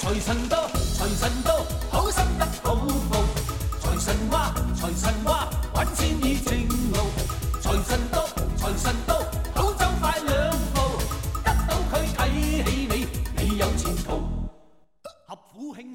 [0.00, 2.74] 财神到，财神到，好心得好
[3.10, 3.22] 报。
[3.78, 6.96] 财神话，财神话，揾钱已正路。
[7.60, 8.26] 财神到，
[8.56, 9.20] 财神到，
[9.54, 10.80] 好走快两步，
[11.44, 13.06] 得到佢睇起你，
[13.44, 14.22] 你有前途。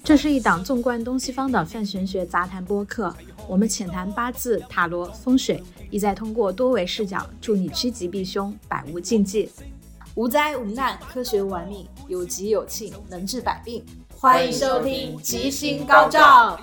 [0.04, 3.12] 这是一档纵观东西方的泛玄学杂谈播客，
[3.48, 9.50] 我们浅谈八字、塔罗、风水，意在通过多维视角，助你趋吉避凶，百无禁忌。
[10.14, 13.84] 无灾无难，科学玩命，有吉有庆，能治百病。
[14.16, 16.56] 欢迎收听《吉星高照》。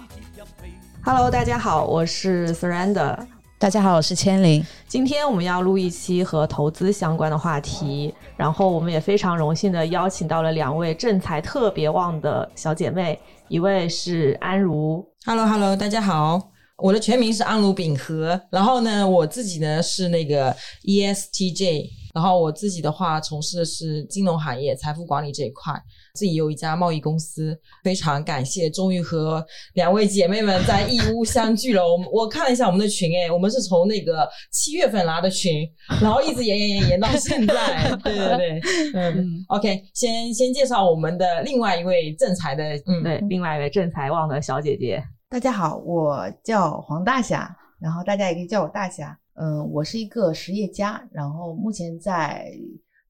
[1.05, 3.19] Hello，大家好，我是 Surrender。
[3.59, 4.65] 大家好，我是千灵。
[4.87, 13.19] 今天我们要录一期和投资相关的话题，然后我们也非常荣幸的邀请到了两位正财特别旺的小姐妹，
[13.49, 16.41] 一位是安如，Hello Hello，大家好，
[16.77, 25.73] 我的全名是安如秉和，然后呢，我自己呢是那个 E ESTJ，然后我自己的话从事的是金融行业、财富管理这一块，
[26.15, 31.83] 自己有一家贸易公司，非常感谢，终于和两位姐妹们在义乌相聚了。
[31.83, 35.67] 我我看了一下我们的群，哎，我们是从那个七月份拉的群，
[36.03, 38.61] 然后一直延延延延到现在，对对对，
[38.95, 45.03] 嗯，OK，先先介绍我们的另外一位正财的，嗯，对，另外一位正财旺的小姐姐。
[45.31, 49.19] 大家好，我叫黄大侠，然后大家也可以叫我大侠。
[49.35, 52.53] 嗯，我是一个实业家，然后目前在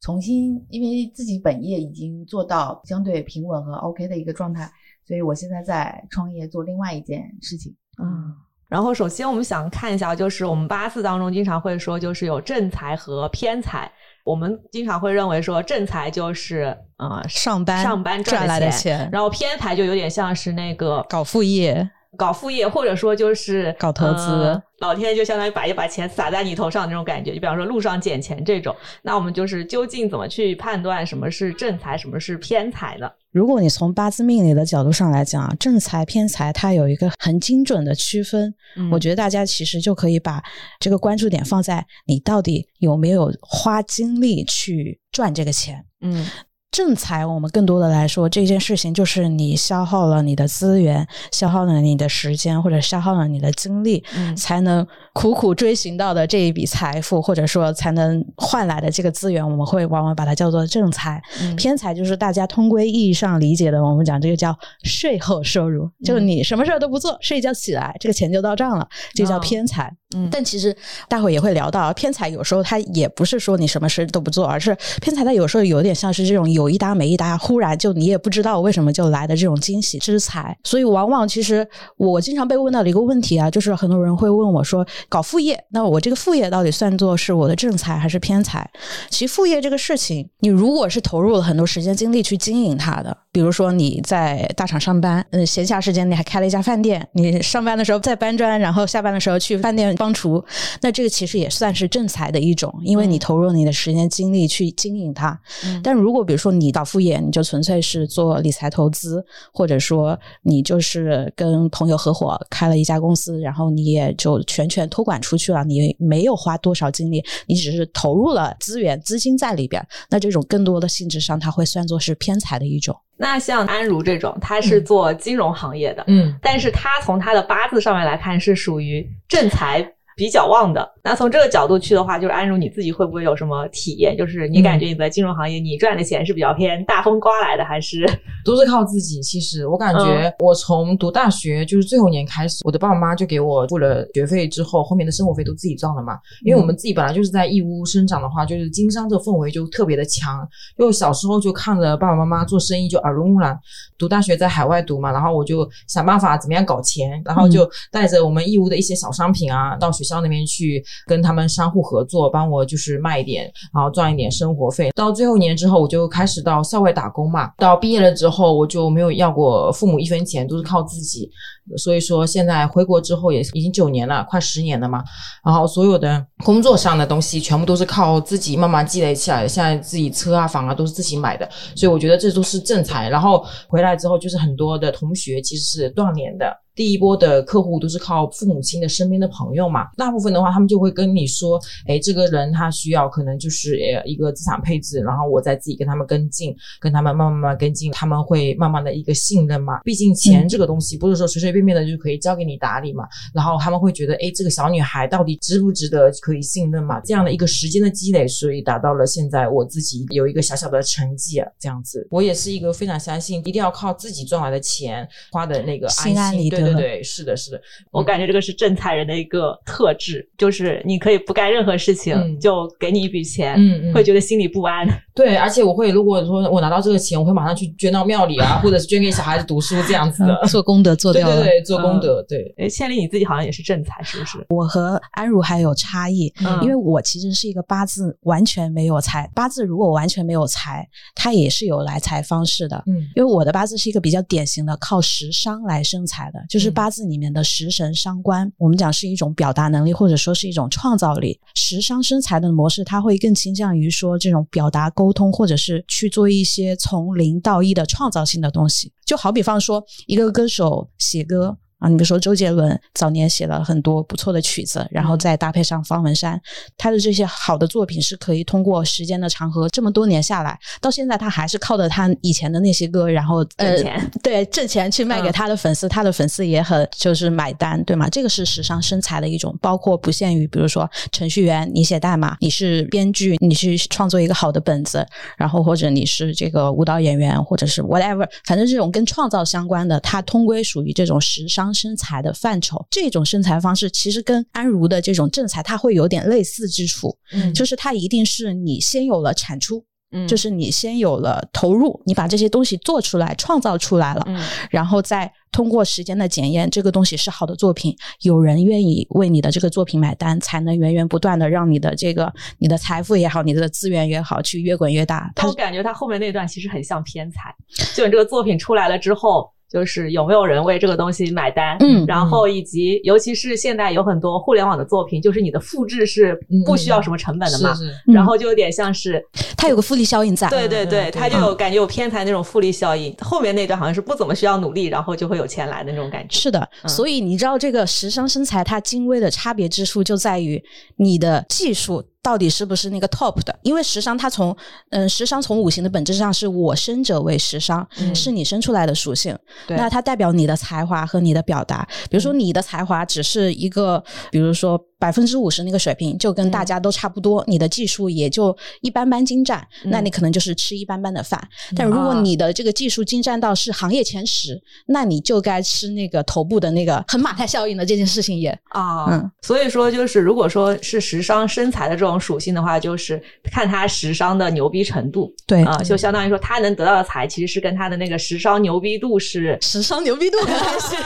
[0.01, 4.71] 重新，因为自己本业已经做到相对平稳和 OK 的一个状态，
[5.07, 7.75] 所以我现在在创业做另外一件事情。
[8.03, 8.35] 嗯，
[8.69, 13.91] 然后首先我们想看一下，就是我们八字当中经常会说，就是有正财和偏财。
[14.25, 21.91] 我们经常会认为说正财就是呃上班上班赚来的的钱然后偏财就有点像是那个搞副业，
[22.23, 27.35] 搞副业，或者说就是搞投资呃老天就相当于把一把钱撒在你头上那种感觉。
[27.35, 33.11] 就比方说路上捡钱这种，那我们就是究竟怎么去判断什么是正财，什么是偏财呢？
[33.33, 38.55] 如果你从八字命理的角度上来讲啊，正财偏财它有一个很精准的区分。
[38.77, 40.43] 嗯我觉得大家其实就可以把
[40.79, 45.85] 这个关注点放在你到底有没有花精力去赚这个钱。
[46.01, 46.27] 嗯
[46.73, 54.35] 正财，我们更多的来说，这件事情就是你消耗了你的资源，消耗了你的时间，或者消耗了你的精力，嗯。
[54.35, 61.23] 才能苦苦追寻到的这一笔财富，或者说才能换来的这个资源，我们会往往把它叫做正财。
[61.43, 61.55] 嗯。
[61.57, 69.95] 偏财就是大家通规意义上理解的，我们讲这个叫税后收入，就是你什么事儿都不做，睡一觉起来，这个钱就到账了，这叫哦偏财。
[70.17, 70.27] 嗯。
[70.33, 70.75] 但其实
[71.07, 80.57] 待会儿也会聊到，偏财有时候它也不是说你什么事都不做，而是偏财它有时候有点像是这种有一搭没一搭，忽然就你也不知道为什么就来的这种惊喜之财。
[80.65, 88.69] 所以往往其实我经常被问到的一个问题啊，就是很多人会问我说，搞副业，那我这个副业到底算作是我的正财还是偏财？
[89.11, 100.45] 其实副业这个事情，你如果是投入了很多时间精力去经营它的，比如说你在大厂上班，嗯，闲暇时间你还开了一家饭店，你上班的时候在搬砖，然后下班的时候去饭店帮厨，
[100.83, 105.39] 那这个其实也算是正财的一种，因为你投入你的时间精力去经营它。
[105.83, 122.97] 但如果比如说你搞副业，你就纯粹是做理财投资，或者说你就是跟朋友合伙开了一家公司，然后你也就全权托管出去了，你没有花多少精力，你只是投入了资源、资金在里边，那这种更多的性质上，它会算作是偏财的一种。
[123.17, 129.81] 那像安如这种，他是做金融行业的，嗯，但是他从他的八字上面来看是属于正财
[130.17, 130.89] 比较旺的。
[131.05, 134.17] 那从这个角度去的话，就是安如你自己会不会有什么体验？
[134.17, 138.07] 就是你感觉你在金融行业你赚的钱是比较偏大风刮来的，还是
[138.45, 139.21] 都是靠自己。
[139.21, 146.19] 其实我感觉，我从读大学就是最后一年开始，我的爸爸妈妈就给我付了学费，之后后面的生活费都自己赚了嘛。
[146.45, 150.47] 因为我们自己本来就是在义乌生长的话，就是经商这个氛围就特别的强。
[150.79, 153.59] 就小时候就看着爸爸妈妈做生意就耳濡目染，
[153.99, 164.91] 读大学在海外读嘛，然后我就想办法怎么样搞钱，然后就带着我们义乌的一些小商品啊，到学学校那边去跟他们商户合作，帮我就是卖一点，然后赚一点生活费。
[164.97, 167.53] 到最后一年之后，我就开始到校外打工嘛。
[167.59, 171.31] 到毕业了之后，我就没有要过父母一分钱，都是靠自己。
[171.77, 175.05] 所以说现在回国之后也已经九年了，快十年了嘛。
[175.45, 179.47] 然后所有的工作上的东西全部都是靠自己慢慢积累起来。
[179.47, 183.09] 现在自己车啊房啊都是自己买的，所以我觉得这都是正财。
[183.09, 186.62] 然后回来之后，就是很多的同学其实是断联的。
[186.75, 199.81] 第一波的客户都是靠父母亲的身边的朋友嘛，大部分的话他们就会跟你说，哎，这个人他需要可能就是呃一个资产配置，然后我再自己跟他们跟进，跟他们慢慢慢慢跟进，他们会慢慢的一个信任嘛。
[199.83, 203.05] 毕竟钱这个东西不是说随随便便的就可以交给你打理嘛，
[203.35, 207.01] 然后他们会觉得，哎，这个小女孩到底值不值得可以信任嘛？
[207.01, 212.07] 这样的一个时间的积累，所以达到了现在我自己有一个小小的成绩啊，这样子。
[212.11, 217.61] 我也是一个非常相信，一定要靠自己赚来的钱花的那个心安理得对对对，是的，是的。
[217.91, 224.87] 我感觉这个是正财人的一个特质，就是你可以不干任何事情，嗯就给你一笔钱，嗯嗯会觉得心里不安。
[225.15, 230.41] 对，而且我会，如果说我拿到这个钱，我会马上去捐到庙里啊，或者是捐给小孩子读书这样子的。
[230.49, 231.37] 做功德做掉了。
[231.37, 232.53] 对对对，做功德，对。
[232.57, 234.39] 诶，倩丽你自己好像也是正财，是不是？
[234.49, 242.83] 我和安如还有差异，嗯因为我其实是一个八字完全没有财，八字如果完全没有财，它也是有来财方式的。
[242.87, 251.41] 嗯因为我的八字是一个比较典型的靠食伤来生财的，就是嗯八字里面的食神伤官，我们讲是一种表达能力，或者说是一种创造力。
[251.55, 258.93] 食伤生财的模式，它会更倾向于说这种表达沟通，或者是去做一些从零到一的创造性的东西。
[259.07, 261.57] 就好比方说，一个歌手写歌。
[261.83, 266.41] 啊，你比如说周杰伦早年写了很多不错的曲子，然后再搭配上方文山，
[266.79, 278.09] 他的这些好的作品是可以通过时间的长河，这么多年下来，到现在他还是靠着他以前的那些歌，然后呃挣钱对挣钱去卖给嗯他的粉丝，他的粉丝也很就是买单，对吗？
[278.09, 285.05] 这个是时尚身材的一种，包括不限于比如说程序员，你写代码，你是编剧，你去创作一个好的本子，
[285.37, 292.87] 然后或者你是这个舞蹈演员，或者是 whatever，反正这种跟创造相关的，它通归属于这种时尚生财的范畴。
[292.91, 299.85] 这种生财方式其实跟安如的这种正财，它会有点类似之处，嗯就是它一定是你先有了产出。
[300.15, 304.39] 嗯就是你先有了投入，你把这些东西做出来、创造出来了，嗯
[304.71, 315.33] 然后再通过时间的检验，这个东西是好的作品，有人愿意为你的这个作品买单，才能源源不断的让你的这个你的财富也好，你的资源也好，去越滚越大。
[315.45, 317.55] 我感觉他后面那段其实很像偏财，
[317.95, 319.51] 就你这个作品出来了之后。
[319.73, 329.25] 就是有没有人为这个东西买单，嗯然后以及尤其是现在有很多互联网的作品，就是你的复制是不需要什么成本的嘛，是是嗯然后就有点像是
[329.57, 330.49] 它有个复利效应在。
[330.51, 333.15] 对对对，嗯他就有感觉有偏财那种复利效应。
[333.21, 336.37] 后面那段好像是不怎么需要努力，然后就会有钱来的那种感觉。
[336.37, 340.63] 是的，嗯所以你知道这个时尚身材它精微的差别之处就在于
[340.97, 343.59] 你的技术到底是不是那个 top 的？
[343.63, 344.57] 因为时尚它从
[344.91, 349.37] 嗯，时尚从五行的本质上是我生者为时尚，嗯是你生出来的属性。
[349.67, 351.87] 对那它代表你的才华和你的表达。
[352.09, 361.43] 比如说你的才华只是一个，比如说百分之五十那个水平，就跟大家都差不多，你的技术也就一般般精湛，那你可能就是吃一般般的饭。
[361.75, 368.57] 但如果啊你的这个技术精湛到是行业前十，那你就该吃那个头部的那个很马太效应的这件事情也。
[368.69, 375.35] 啊，嗯所以说就是如果说是时商生财的这种属性的话，就是看他时商的牛逼程度。
[375.47, 375.63] 对。
[375.65, 380.97] 啊，就相当于说他能得到的财其实是跟他的那个时商牛逼度是时尚牛逼度的关系，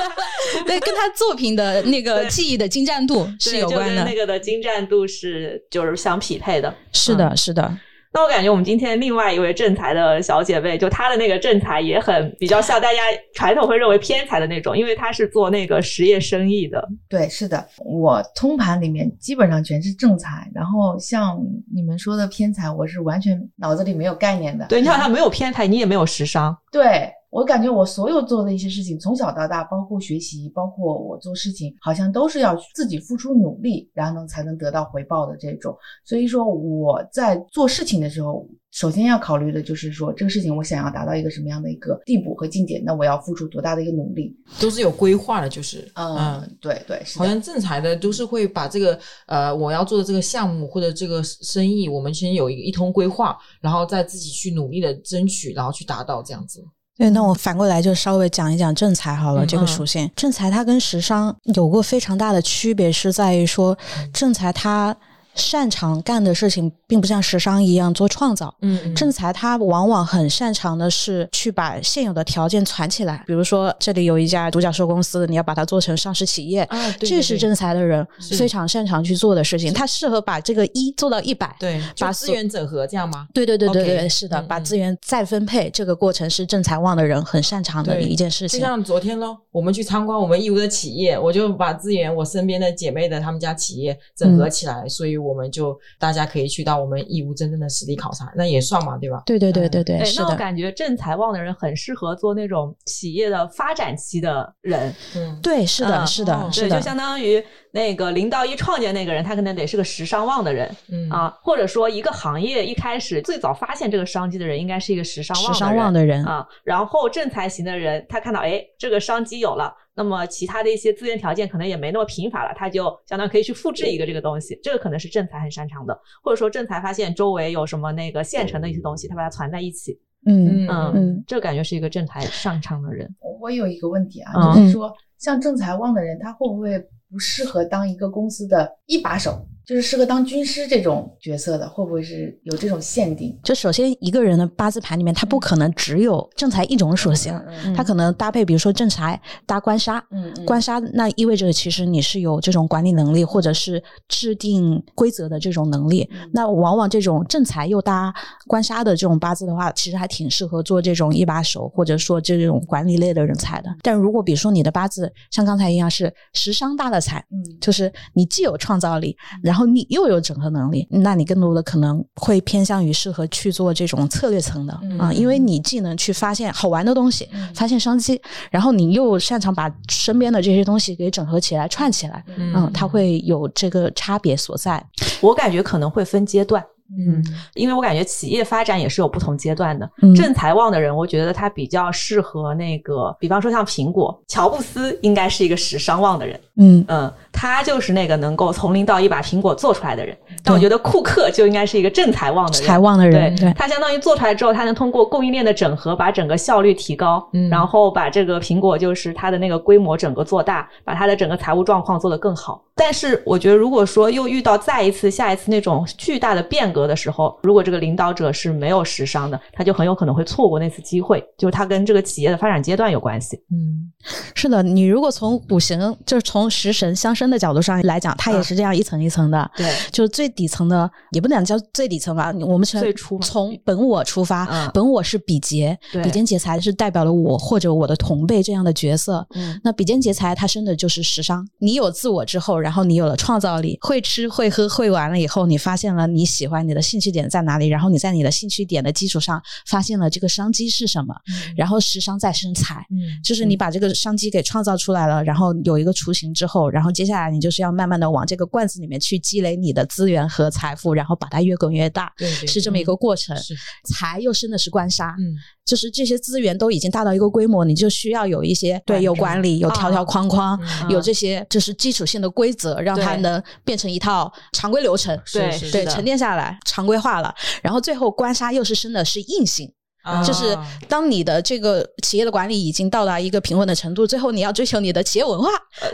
[0.66, 2.30] 对，跟他作品的那个对。
[2.30, 4.02] 技艺的精湛度是有关的。
[4.04, 4.14] 那。
[4.14, 6.72] 个的精湛度是就是相匹配的。
[6.92, 7.76] 是的，是的，
[8.14, 12.98] 那我感觉我们今天另外一位正财的小姐妹，就她的那个正财也很比较像大家
[13.34, 16.88] 传统会认为偏财的那种，因为她是做那个实业生意的。
[17.08, 21.36] 对，是的，我通盘里面基本上全是正财，然后像
[21.74, 24.64] 你们说的偏财，我是完全脑子里没有概念的。
[24.68, 26.56] 对，你好像没有偏财，你也没有时商。
[26.70, 35.76] 对我感觉我所有做的一些事情，从小到大，包括学习，包括我做事情，好像都是要自己付出努力，然后呢才能得到回报的这种。
[36.04, 44.32] 所以说我在做事情的时候，首先要考虑的就是说这个事情我想要达到一个什么样的一个地步和境界，那我要付出多大的一个努力。
[44.60, 47.26] 都是有规划的，就是嗯，对对，是好。
[47.26, 56.64] 像正财的都是会把这个呃我要做的这个项目或者这个生意，我们先有一个一通规划，然后再自己去努力的争取，然后去达到这样子。
[56.96, 59.44] 对，那我反过来就稍微讲一讲正财好了。
[59.44, 63.76] 嗯这个属性，正财它跟食伤有过非常大的区别，是在于说
[64.12, 64.96] 正财它
[65.34, 68.54] 擅长干的事情，并不像时尚一样做创造。
[68.60, 78.06] 嗯正财他往往很擅长的是去把现有的条件攒起来，比如说这里有一家独角兽公司，你要把它做成上市企业，啊，对这是正财的人
[78.38, 79.72] 非常擅长去做的事情。
[79.72, 83.26] 他适合把这个一做到一百，对，把把资源整合这样吗？
[83.34, 88.60] 对对对对对，是的，嗯嗯把资源再分配这个过程是正财旺的人很擅长的一件事情。
[88.60, 99.22] 就像昨天咯，我们去参观我们义乌的企业，我就把资源我身边的姐妹的他们家企业整合起来，所以我们就大家可以去到我们义乌真正的实地考察，那也算嘛，对吧？
[99.26, 106.76] 对对对对对，对，那我感觉正财旺的人很适合做那种企业的发展期的人，嗯，对，是的，嗯是的，是的。
[106.76, 111.08] 就，相当于那个零到一创建那个人，他可能得是个时尚旺的人，嗯。
[111.10, 116.46] 啊，或者说一个行业一开始最早发现这个商机的人，应该是一个时尚旺时尚旺的的人，啊。
[116.64, 133.08] 然后正财型的人，他看到哎这个商机有了，那么其他的一些资源条件可能也没那么贫乏了，他就相当于可以去复制一个这个东西，这个可能是正财很擅长的，或者说正财发现周围有什么那个现成的一些东西，他把它攒在一起，嗯嗯嗯这感觉是一个正财擅长的人。
[133.20, 136.78] 我我有一个问题啊，嗯就是说，像正财旺的人，他会不会
[137.10, 141.68] 不适合当一个公司的一把手，就是适合当军师这种角色的？
[141.68, 143.38] 会不会是有这种限定？
[143.42, 147.32] 就首先一个人的八字盘里面，他不可能只有正财一种属性，
[147.64, 156.08] 嗯他可能搭配，比如说正财搭官杀，嗯嗯官杀那意味着其实你是有这种管理能力，或者是制定规则的这种能力。
[156.12, 158.12] 嗯那往往这种正财又搭
[158.46, 163.68] 官杀的这种八字的话，其实还挺适合做这种一把手，或者说这种管理类的人才的。
[163.82, 177.48] 但如果比如说你的八字像刚才一样是食伤搭的财，嗯就是你既有创造力，然后你又有整合能力，那你更多的可能会偏向于适合去做这种策略层的啊、嗯因为你既能去发现好玩的东西，嗯。
[177.54, 178.20] 发现商机，
[178.50, 184.84] 然后你又擅长把身边的这些东西给整合起来、串起来，嗯，它会有这个差别所在。
[185.20, 186.62] 我感觉可能会分阶段，
[186.98, 189.88] 嗯因为我感觉企业发展也是有不同阶段的。
[190.02, 190.14] 嗯。
[190.14, 196.84] 正财旺的人，我觉得他比较适合那个，比方说像苹果，乔布斯应该是一个时尚旺的人，嗯。
[196.88, 200.16] 嗯，他就是那个能够从零到一把苹果做出来的人。
[200.42, 212.62] 但我觉得库克就应该是一个正财旺的人，财旺的人，对对，他相当于做出来之后，他能通过供应链的整合，把整个效率提高，嗯然后把这个苹果就是它的那个规模整个做大，把它的整个财务状况做得更好。
[212.76, 223.36] 但是我觉得，如果说又遇到再一次、下一次那种巨大的变革的时候，如果这个领导者是没有时商的，他就很有可能会错过那次机会，就是他跟这个企业的发展阶段有关系。
[223.50, 223.92] 嗯
[224.34, 224.62] 是的。
[224.62, 229.50] 你如果从五行，就是从食神相生的角度上来讲，它也嗯是这样一层一层的。
[229.56, 232.32] 对，就是最底层的，也不能叫最底层吧。
[232.40, 239.26] 我们从最初从本我出发，嗯本我是比劫，比肩劫财是代表了我或者我的同辈这样的角色。
[239.34, 241.46] 嗯那比肩劫财，它生的就是食伤。
[241.58, 251.14] 你有自我之后，然后你有了创造力，会吃会喝会玩了以后，你发现了你喜欢你的兴趣点在哪里，然后你在你的兴趣点的基础上，发现了这个商机是什么，
[251.56, 252.84] 然后食伤再生财。
[252.90, 263.36] 嗯就是你把这个商机给创造出来了，然后有一个雏形之后，然后接下来你就是要慢慢的往这个罐子里面去积累你的资源和财富，然后把它越滚越大，对对是这么一个过程。
[263.36, 263.54] 是
[263.94, 275.18] 财又生的是官杀，嗯就是这些资源都已经大到一个规模，你就需要有一些对有管理、有条条框框、嗯有这些就是基础性的规则，让它能变成一套常规流程。
[275.32, 279.72] 对是对，沉淀下来，常规化了，然后最后官杀又是生的是硬性，
[280.04, 280.56] 啊就是
[280.88, 285.48] 当你的这个企业的管理已经到达一个平稳的程度，最后你要追求你的企业文化，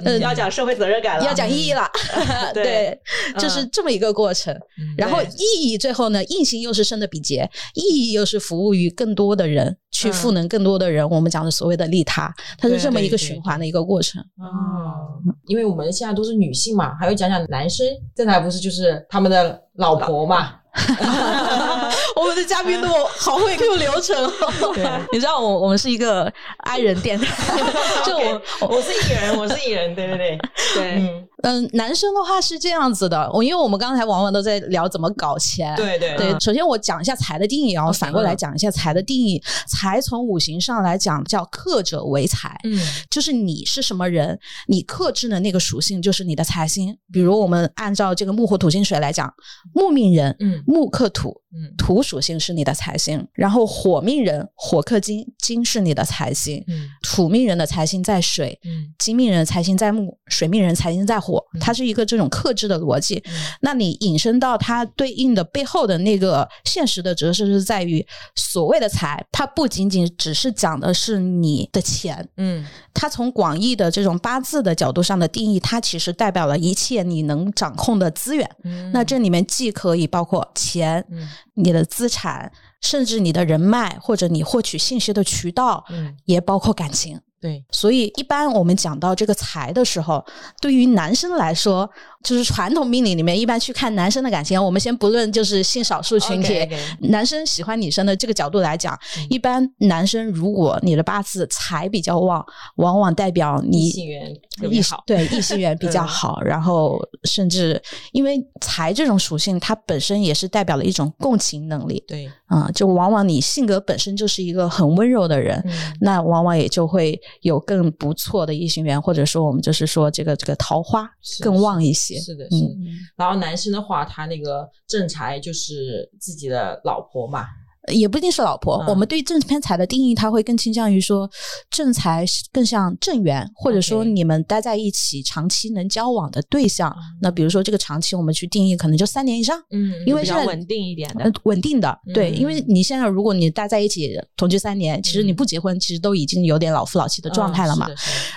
[0.05, 1.88] 呃，要讲社会责任感了，要讲意义了，
[2.52, 3.00] 对对，
[3.40, 4.52] 就是这么一个过程。
[4.55, 11.09] 嗯然后意义最后呢，硬性又是生的比劫，意义又是服务于更多的人，去赋能更多的人。
[11.09, 14.21] 我们讲的所谓的利他，它是这么一个循环的一个过程。
[14.38, 20.57] 哦，因为我们现在都是女性嘛，还有讲讲男生，这台不是就是他们的老婆嘛？
[22.16, 25.06] 我们的嘉宾都好会 Q 流程哦。
[25.12, 27.59] 你知道我我们是一个 i 人电台，
[28.04, 30.38] 就我我是艺人，我是艺人，对对对，
[30.75, 39.42] 对，嗯，嗯，男生的话是这样子的，我因为我们刚才往往都在聊怎么搞钱，对对对，嗯首先我讲一下财的定义，然后反过来嗯讲一下财的定义。
[39.66, 42.78] 财从五行上来讲叫克者为财，嗯
[43.11, 46.97] 就是你是什么人，你克制的那个属性就是你的财星。
[47.12, 49.32] 比如我们按照这个木火土金水来讲，
[49.75, 61.30] 木命人，嗯木克土，嗯土属性是你的财星；然后火命人，火克金，金是你的财星；嗯土命人的财星在水，嗯金命人财星在木，水命人财星在火，
[61.61, 63.23] 它是一个这种克制的逻辑。
[63.27, 63.33] 嗯
[63.63, 78.49] 那你引申到它对应的背后的那个现实的折射是在于，所谓的财，它不仅仅只是讲的是你的钱，嗯它从广义的这种八字的角度上的定义，它其实代表了一切你能掌控的资源。
[78.65, 87.21] 嗯那这里面既可以包括钱、嗯你的资产，甚至你的人脉或者你获取信息的渠道，嗯也包括感情。
[87.40, 90.23] 对，所以一般我们讲到这个财的时候，
[90.61, 91.88] 对于男生来说，
[92.23, 96.68] 就是传统命理里面一般去看男生的感情，我们先不论就是性少数群体
[97.00, 99.26] 男生喜欢女生的这个角度来讲，嗯。
[99.30, 102.44] 一般男生如果你的八字财比较旺，
[102.76, 106.06] 往往代表你异性缘特别异好， 对异性缘比较嗯。
[106.06, 107.80] 好，然后甚至
[108.12, 112.04] 因为财这种属性，它本身也是代表了一种共情能力。
[112.06, 115.73] 对，啊、就往往你性格本身就是一个很温柔的人，嗯。
[116.00, 121.09] 那往往也就会有更不错的异性缘，或者说我们就是说这个这个桃花
[121.41, 122.19] 更旺一些。
[122.21, 122.57] 是的，是的。
[122.57, 127.47] 嗯然后男生的话，他那个正财就是自己的老婆嘛，
[127.93, 128.77] 也不一定是老婆。
[128.85, 131.31] 嗯我们对正偏财的定义，它会更倾向于说
[131.71, 136.95] 正财更像正缘，或者说你们待在一起长期能交往的对象。
[137.21, 139.61] 那比如说这个长期，我们去定义可能就三年以上。
[139.71, 147.89] 嗯因为现在较稳定一点的呃，稳定的，对，嗯因为你现在如果你待在一起同居三年，其实你不结婚，其实都已经有点老夫老妻的状态了嘛。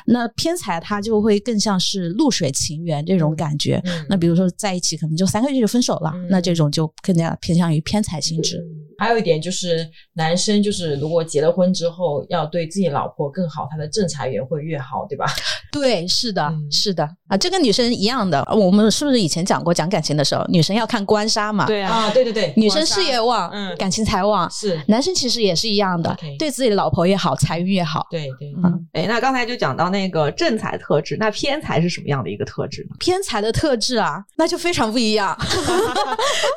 [0.05, 3.81] 那偏财它就会更像是露水情缘这种感觉。
[3.85, 8.63] 嗯那比如说在一起可能就三个月就分手了，嗯那这种就更加偏向于偏财性质。
[8.99, 15.25] 还有一点就是，男生就是如果结了婚之后，要对自己老婆更好，他的正财源会越好，对吧？
[15.71, 18.43] 对，是的，嗯是的啊，这跟女生一样的。
[18.55, 24.49] 我们是不是以前讲过讲感情的时候，女生要看官杀嘛？，对啊，啊，对对对，女生事业旺，嗯感情财旺。
[24.51, 28.05] 是，男生其实也是一样的对自己的老婆也好，财运越好。
[28.09, 32.95] 对对，嗯哎，那刚才就讲到那个正财特质，那偏财是什么样的一个特质呢？
[32.99, 35.35] 偏财的特质啊，那就非常不一样。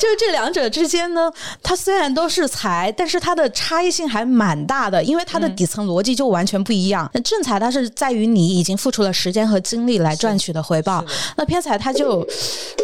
[0.01, 2.66] 就是这两者之间呢，它虽然都是财，
[2.97, 7.11] 但是它的差异性还蛮大的，因为它的底层逻辑就完全不一样。
[7.13, 11.05] 那正财它是在于你已经付出了时间和精力来赚取的回报，
[11.37, 12.27] 那偏财它就，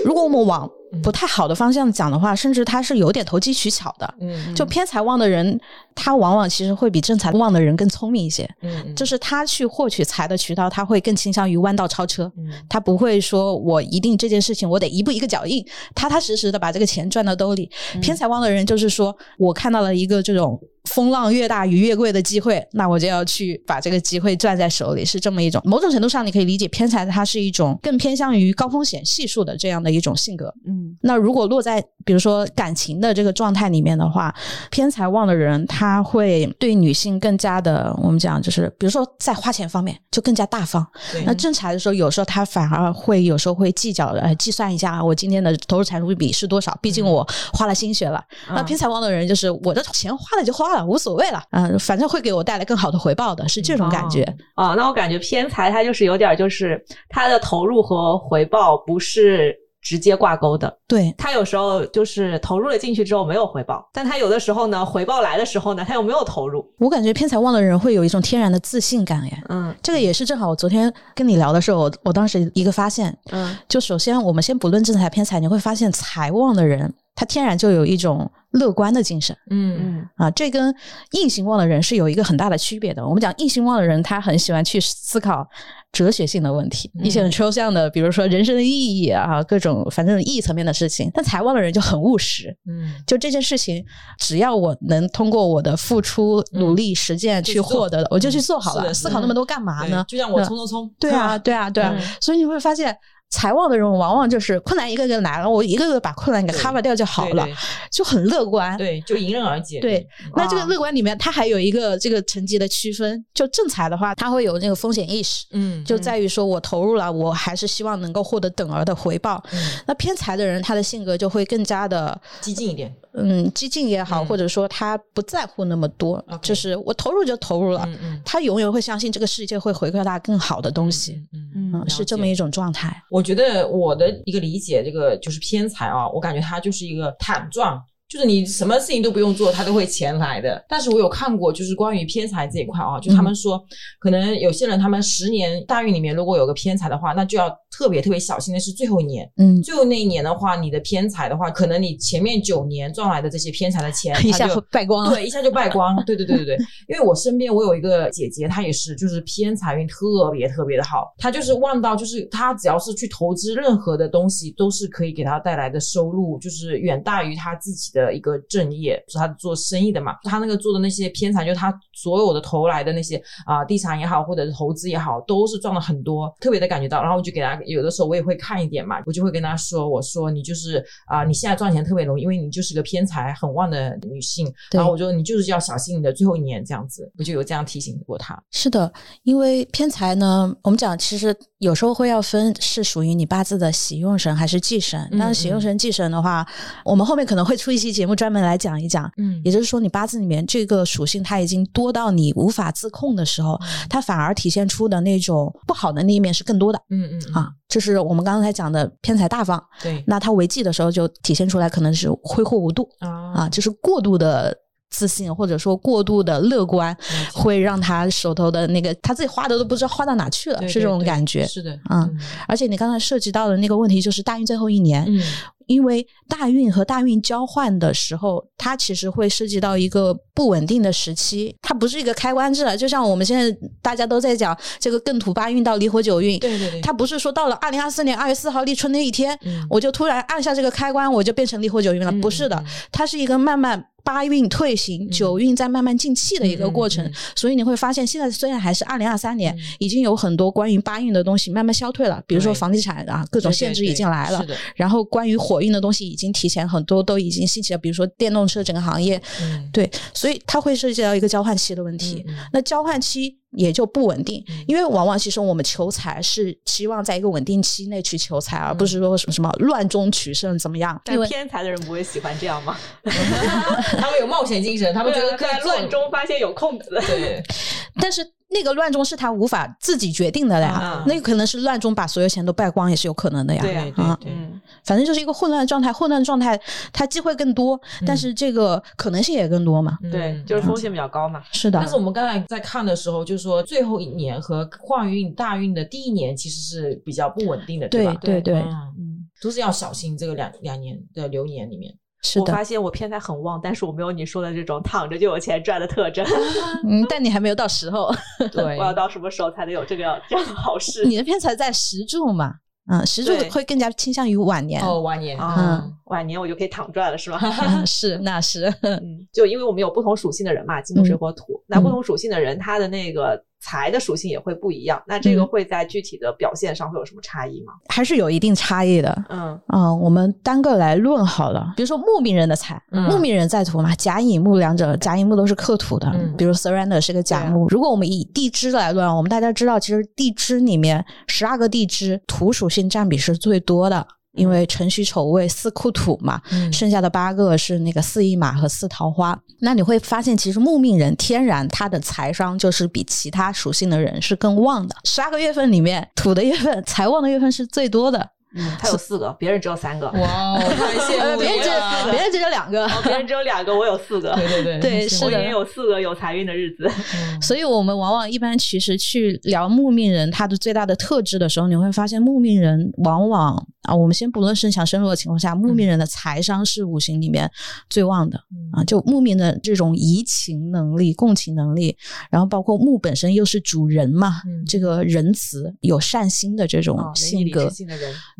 [0.04, 0.70] 如果我们往
[1.02, 4.14] 不太好的方向讲的话，甚至他是有点投机取巧的。
[4.20, 5.58] 嗯，就偏财旺的人，
[5.94, 8.44] 他往往其实会比正财旺的人更聪明一些。
[8.60, 12.30] 嗯嗯，就是他去获取财的渠道，他会更倾向于弯道超车。
[12.36, 17.70] 嗯他不会说我一定这件事情我得一步一个脚印，踏踏实实的把这个钱赚到兜里。
[17.94, 25.60] 嗯偏财旺的人就是说我看到了一个这种风浪越大鱼越贵的机会，那我就要去把这个机会攥在手里，是这么一种。
[25.64, 30.52] 某种程度上，你可以理解偏财它是一种更偏向于高风险系数的这样的一种性格。
[30.66, 34.34] 嗯，那如果落在比如说感情的这个状态里面的话，
[34.70, 40.84] 偏财旺的人他会对女性更加的，我们讲就是，比如说在花钱方面就更加大方。
[41.24, 48.22] 那正财的时候，有时候他反而会有时候会计较，呃，计算一下我今天的投入产出比是多少，毕竟我花了心血了。
[48.48, 54.22] 那偏财旺的人就是我的钱花了就花了，无所谓了，嗯、反正会给我带来更好的回报的，是这种感觉。
[54.54, 69.36] 啊，那我感觉偏财它就是有点儿就是它的投入和回报不是直接挂钩的，对，他有时候就是投入了进去之后没有回报，但他有的时候呢回报来的时候呢，他又没有投入，我感觉偏财旺的人会有一种天然的自信感，耶。
[69.48, 80.74] 嗯这个也是正好我昨天跟你聊的时候，我我当时一个发现，嗯就首先我们先不论正财偏财，你会发现财旺的人，他天然就有一种乐观的精神嗯嗯啊，这跟
[81.12, 83.06] 硬性旺的人是有一个很大的区别的。
[83.06, 85.46] 我们讲硬性旺的人，他很喜欢去思考
[85.90, 91.10] 哲学性的问题，一些很抽象的，比如说人生的意义啊，各种反正意义层面的事情。
[91.14, 93.84] 但财旺的人就很务实，嗯就这件事情，
[94.18, 98.92] 只要我能通过我的付出、努力、实践去获得的，我就去做好了。
[98.92, 100.04] 思考那么多干嘛呢？
[100.08, 101.94] 就像我那冲冲冲，对啊，对啊，对啊。
[101.94, 102.96] 嗯所以你会发现，
[103.32, 107.54] 财旺的人往往就是困难一个个来了，我一个个把困难给对 cover 掉就好了，对
[107.90, 108.76] 就很乐观。
[108.76, 109.80] 对，就迎刃而解。
[109.80, 113.24] 对那这个啊乐观里面，它还有一个这个层级的区分。
[113.32, 119.42] 就正财的话，它会有那个风险意识，嗯，就在于说我投入了，我还是希望能够获得等额的回报。
[119.52, 122.94] 嗯那偏财的人，他的性格就会更加的激进一点。
[123.14, 127.86] 嗯激进也好，嗯或者说他不在乎那么多就是我投入就投入了。
[128.24, 131.20] 他永远会相信这个世界会回馈他更好的东西，
[131.54, 133.02] 嗯，是这么一种状态。
[133.10, 137.80] 我我觉得我的一个理解，这个就是偏财啊，我感觉它就是一个坦状。
[138.12, 140.62] 就是你什么事情都不用做，他都会钱来的。
[140.68, 143.58] 但是我有看过，就是关于偏财这一块啊，就他们说，
[143.98, 149.26] 可能有些人他们十年大运里面如果有个偏财的话，那就要特别特别小心的是最后一年。
[149.38, 155.14] 嗯，最后那一年的话，你的偏财的话，可能你前面九年赚来的这些偏财的钱， 一下就败光了。
[155.14, 155.96] 对，一下就败光。
[156.04, 161.14] 对对对对 对，因为我身边我有一个姐姐，她也是，就是偏财运特别特别的好。
[161.16, 177.00] 她就是旺到，就是她只要是去投资任何的东西，都是可以给她带来的收入，就是远大于她自己的的一个正业，是他做生意的嘛，他那个做的那些偏财，就是他所有的投来的那些啊、地产也好，或者是投资也好，都是赚了很多，特别的感觉到。
[177.02, 188.40] 然后我就给他，有的时候我也会看一点嘛，我就会跟他说，我说你就是啊、你现在赚钱特别容易，因为你就是个偏财很旺的女性，然后我就你就是要小心你的最后一年这样子，我就有这样提醒过他。
[188.50, 195.00] 是的，因为偏财呢，我们讲其实有时候会要分是属于你八字的喜用神还是忌神。
[195.12, 196.44] 嗯但是喜用神、忌神的话，
[196.84, 199.08] 我们后面可能会出一期节目专门来讲一讲。
[199.16, 203.56] 嗯也就是说，你八字里面这个属性它已经多到你无法自控的时候，
[203.88, 207.48] 它反而体现出的那种不好的那一面是更多的嗯嗯嗯啊。
[207.68, 209.62] 这是我们刚才讲的偏财大方。
[209.80, 214.54] 对那它为忌的时候，就体现出来可能是挥霍无度啊啊，就是过度的
[214.92, 216.96] 自信或者说过度的乐观，
[217.32, 221.44] 会让他手头的那个他自己花的都不知道花到哪去了，是这种感觉。
[221.46, 225.20] 是的，嗯而且你刚才涉及到的那个问题就是大运最后一年，嗯
[225.66, 243.86] 因为大运和大运交换的时候，它其实会涉及到一个不稳定的时期，它不是一个开关制，就像我们现在大家都在讲这个艮土八运到离火九运，对对对，它不是说到了二零二四年二月四号立春那一天，嗯我就突然按下这个开关，我就变成离火九运了，嗯不是的嗯，它是一个慢慢。
[244.04, 249.60] 八运退行，九运在慢慢进气的一个过程，所以你会发现，现在虽然还是二零二三年，嗯。
[249.78, 254.44] 已经有很多关于八运的东西慢慢消退了，比如说房地产啊，各种限制已经来了
[254.76, 259.68] 然后关于火运的东西已经提前很多都已经兴起了，比如说电动车整个行业，嗯。
[259.72, 262.24] 对，所以它会涉及到一个交换期的问题。
[262.52, 271.00] 那交换期也就不稳定，嗯因为往往其实我们求财是期望在一个稳定期内去求财，而不嗯是说什么什么乱中取胜怎么样。
[271.04, 272.76] 但为偏财的人不会喜欢这样吗？
[273.04, 276.90] 他们有冒险精神，他们觉得可以在乱中发现有空子。
[277.06, 277.42] 对，
[278.00, 283.62] 但是那个乱中是他无法自己决定的呀，嗯那个可能是乱中把所有钱都败光也是有可能的呀。
[283.62, 286.60] 对对嗯，反正就是一个混乱的状态，混乱的状态
[286.92, 289.98] 它机会更多，但是这个可能性也更多嘛。
[290.10, 291.42] 对，嗯就是风险比较高嘛。
[291.52, 298.16] 是的但，是我们刚才在看的时候，就是说最后一年和换运大运的第一年其实是比较不稳定的，对吧？
[298.20, 298.60] 对对，
[298.98, 301.94] 嗯，都是要小心这个两两年的流年里面。
[302.24, 302.62] 是的我发。
[302.62, 306.24] 现我偏财很旺，但是我没有你说的这种躺着就有钱赚的特征。
[306.88, 308.14] 嗯，但你还没有到时候，
[308.52, 311.04] 对 我要到什么时候才能有这个这样的好事？
[311.04, 312.54] 你的偏财在石柱嘛，
[312.88, 314.82] 嗯，石柱会更加倾向于晚年。
[314.82, 317.38] 哦，晚年嗯，晚年我就可以躺赚了，是吗？
[317.68, 325.00] 嗯，是，那是，嗯，就因为我们有不同属性的人嘛，金木水火土，那不同属性的人，他的那个财的属性也会不一样。
[325.06, 327.72] 那这个嗯会在具体的表现上会有什么差异吗？
[327.88, 329.24] 还是有一定差异的。
[329.28, 337.68] 嗯嗯，我们单个来论好了，比如说牧民人的财，嗯牧民人在土嘛，甲乙木两者，甲乙木都是克土的，嗯比如 surrender 是个甲木。
[337.68, 344.06] 如果我们以地支来论，我们大家知道，其实地支里面十二个地支土属性占比是最多的。
[344.34, 349.38] 因为辰戌丑未四库土嘛，嗯剩下的八个是那个四驿马和四桃花。
[349.60, 354.96] 那你会发现，其实木命人天然他的财商就是比其他属性的人是更旺的。
[355.04, 358.30] 十二个月份里面，土的月份财旺的月份是最多的。
[358.54, 360.06] 嗯，他有四个，别人只有三个。
[360.08, 364.30] 哇，太羡慕了 别人只别人只有两个，哦，别人只有两个，我有四个。
[364.36, 366.86] 对对对对是的我也有四个有财运的日子。
[367.14, 377.50] 嗯所以我们往往一般其实去聊木命人他的最大的特质的时候，你会发现木命人往往啊，我们先不论身强身弱的情况下，木命人的财商是五行里面
[377.90, 378.38] 最旺的
[378.72, 378.84] 啊。
[378.84, 381.96] 就木命的这种移情能力、共情能力，
[382.30, 387.70] 然后包括木本身又是主人嘛，嗯这个仁慈、有善心的这种哦，性格。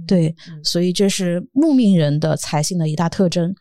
[0.07, 3.55] 对，嗯所以这是木命人的财性的一大特征。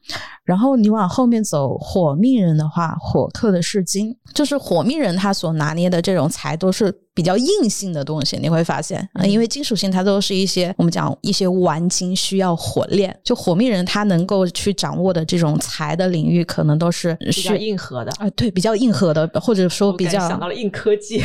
[0.43, 8.37] 然后你往后面走，火命人的话，火克的是金，就是火命人他所拿捏的这种财都是比较硬性的东西。
[8.37, 21.21] 你会发现，嗯因为金属性它都是一些我们讲一些玩金需要火炼，就火命人他能够去掌握的这种财的领域，可能都是比较是硬核的，啊、对，比较硬核的，或者说比较想到了硬科技。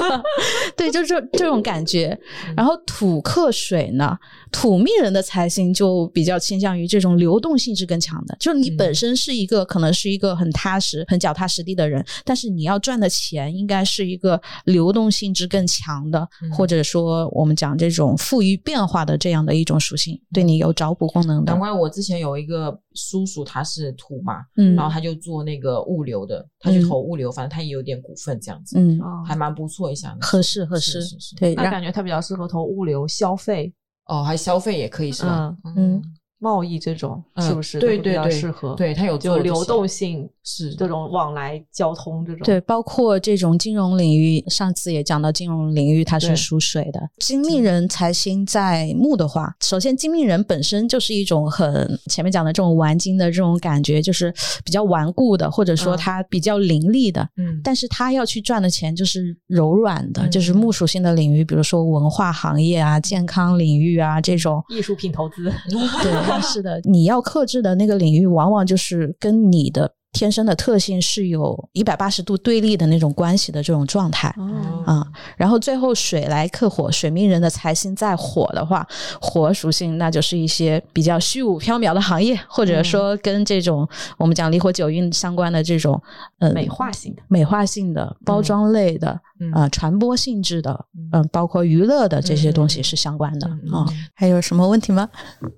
[0.76, 2.18] 对，就这这种感觉。
[2.56, 4.16] 然后土克水呢，
[4.52, 16.50] 土命人的财星就比较倾向于这种流动性质更强的，就是你本身是一个、可能是一个很踏实、很脚踏实地的人，但是你要赚的钱应该是一个流动性质更强的，嗯。
[16.52, 21.52] 或者说我们讲这种富于变化的这样的一种属性，对你有找补功能的。
[21.52, 21.58] 难。
[21.58, 24.74] 怪我之前有一个叔叔，他是土嘛，嗯。
[24.74, 30.18] 然后他就做那个物流的，他去投物流，反正他也有点股份这样子，嗯，哦还蛮不错一下的。
[30.20, 31.00] 合适合适。
[31.36, 33.72] 对，让那感觉他比较适合投物流消费。
[34.10, 35.54] 哦，还消费也可以是吧？
[35.76, 36.02] 嗯
[36.40, 42.40] 贸易这种，嗯是不是都比较对对对，适合？，对，它有就流动性是这种往来交通这种。
[42.44, 47.00] 对，包括这种金融领域，上次也讲到金融领域它是属水的。
[47.18, 54.32] 金命人财星在木的话，首先金命人本身就是一种很前面讲的这种玩金的这种感觉，就是
[54.64, 57.20] 比较顽固的，或者说嗯它比较凌厉的。
[57.36, 64.64] 嗯，但是他要去赚的钱就是柔软的，嗯就是木属性的领域，比如说文化行业啊、健康领域啊这种。
[64.70, 74.28] 艺术品投资，对，是的，你要克制的那个领域，往往就是跟你的天生的特性是有一百八十度对立的那种关系的这种状态。
[74.36, 78.86] 哦，啊、然后最后水来克火，水命人的财星在火的话，
[79.20, 86.00] 火属性那就是一些比较虚无缥缈的行业，或者说跟这种、我们讲离火九运相关的这种
[86.40, 87.22] 呃美化性的。
[87.28, 95.08] 美化性的、包装类的、嗯呃传播性质的，嗯、包括娱乐的这些东西是相关的啊、嗯嗯还有什么问题吗？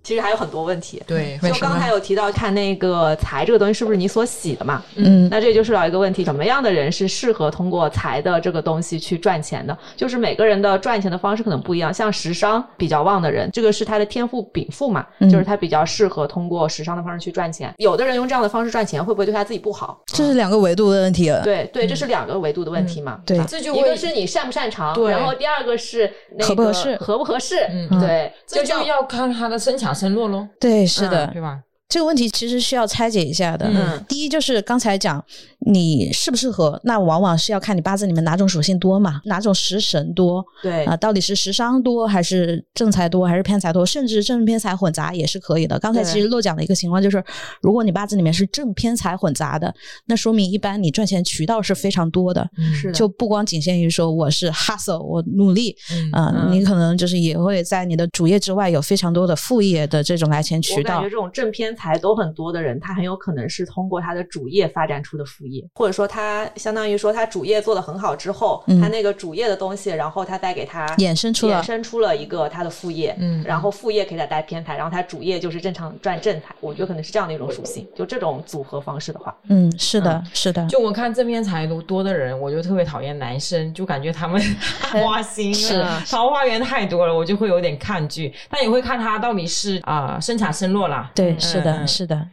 [0.05, 1.03] 其实还有很多问题。
[1.07, 4.83] 对，就刚才有提到看那个财这个东西是不是你所喜的嘛？
[4.97, 9.77] 嗯那这就是到一个问题，什么样的人是适合通过财的这个东西去赚钱的？
[9.97, 11.93] 就是每个人的赚钱的方式可能不一样。
[11.93, 17.73] 像时商比较旺的人，这个是他的天赋禀赋嘛，嗯就是他比较适合通过时商的方式去赚钱。
[17.79, 20.03] 有的人用这样的方式赚钱，会不会对他自己不好？
[20.07, 21.43] 这是两个维度的问题了。
[21.43, 23.21] 对对，这是两个维度的问题嘛。
[23.25, 27.57] 对这就一个是你擅不擅长，然后第二个是那个合不合适合不合适。
[27.71, 31.59] 嗯对，这就就要看他的身强身弱喽，对，是的，对吧？
[31.93, 33.67] 这个问题其实需要拆解一下的。
[33.69, 35.23] 嗯第一就是刚才讲
[35.65, 45.79] 你适不适合，那往往是要看你八字里面哪种属性多嘛，哪种食神多对啊、到底是食伤多还是正财多还是偏财多，甚至正偏财混杂也是可以的。
[45.79, 47.23] 刚才其实漏讲的一个情况就是，
[47.63, 49.73] 如果你八字里面是正偏财混杂的，
[50.07, 52.49] 那说明一般你赚钱渠道是非常多的。
[52.59, 61.11] 嗯是的就不光仅限于说我是 hustle，我努力，嗯啊、嗯你可能就是也会在你的主业之外有非常多的副业的这种来钱渠道我感觉。
[61.11, 84.41] 这种正偏财都很多的人，他很有可能是通过他的主业发展出的副业，或者说他相当于说他主业做的很好之后，嗯他那个主业的东西，然后他再给他衍生出了衍生出了一个他的副业，嗯然后副业可以再带偏财，然后他主业就是正常赚正财，我觉得可能是这样的一种属性，就这种组合方式的话，嗯，是的，嗯是的，就我看正面财多的人，我就特别讨厌男生，就感觉他们
[84.93, 88.33] 花心， 是桃花源太多了，我就会有点抗拒。
[88.51, 91.11] 但也会看他到底是啊、身强身弱啦。
[91.15, 92.27] 对，嗯是的，嗯是的。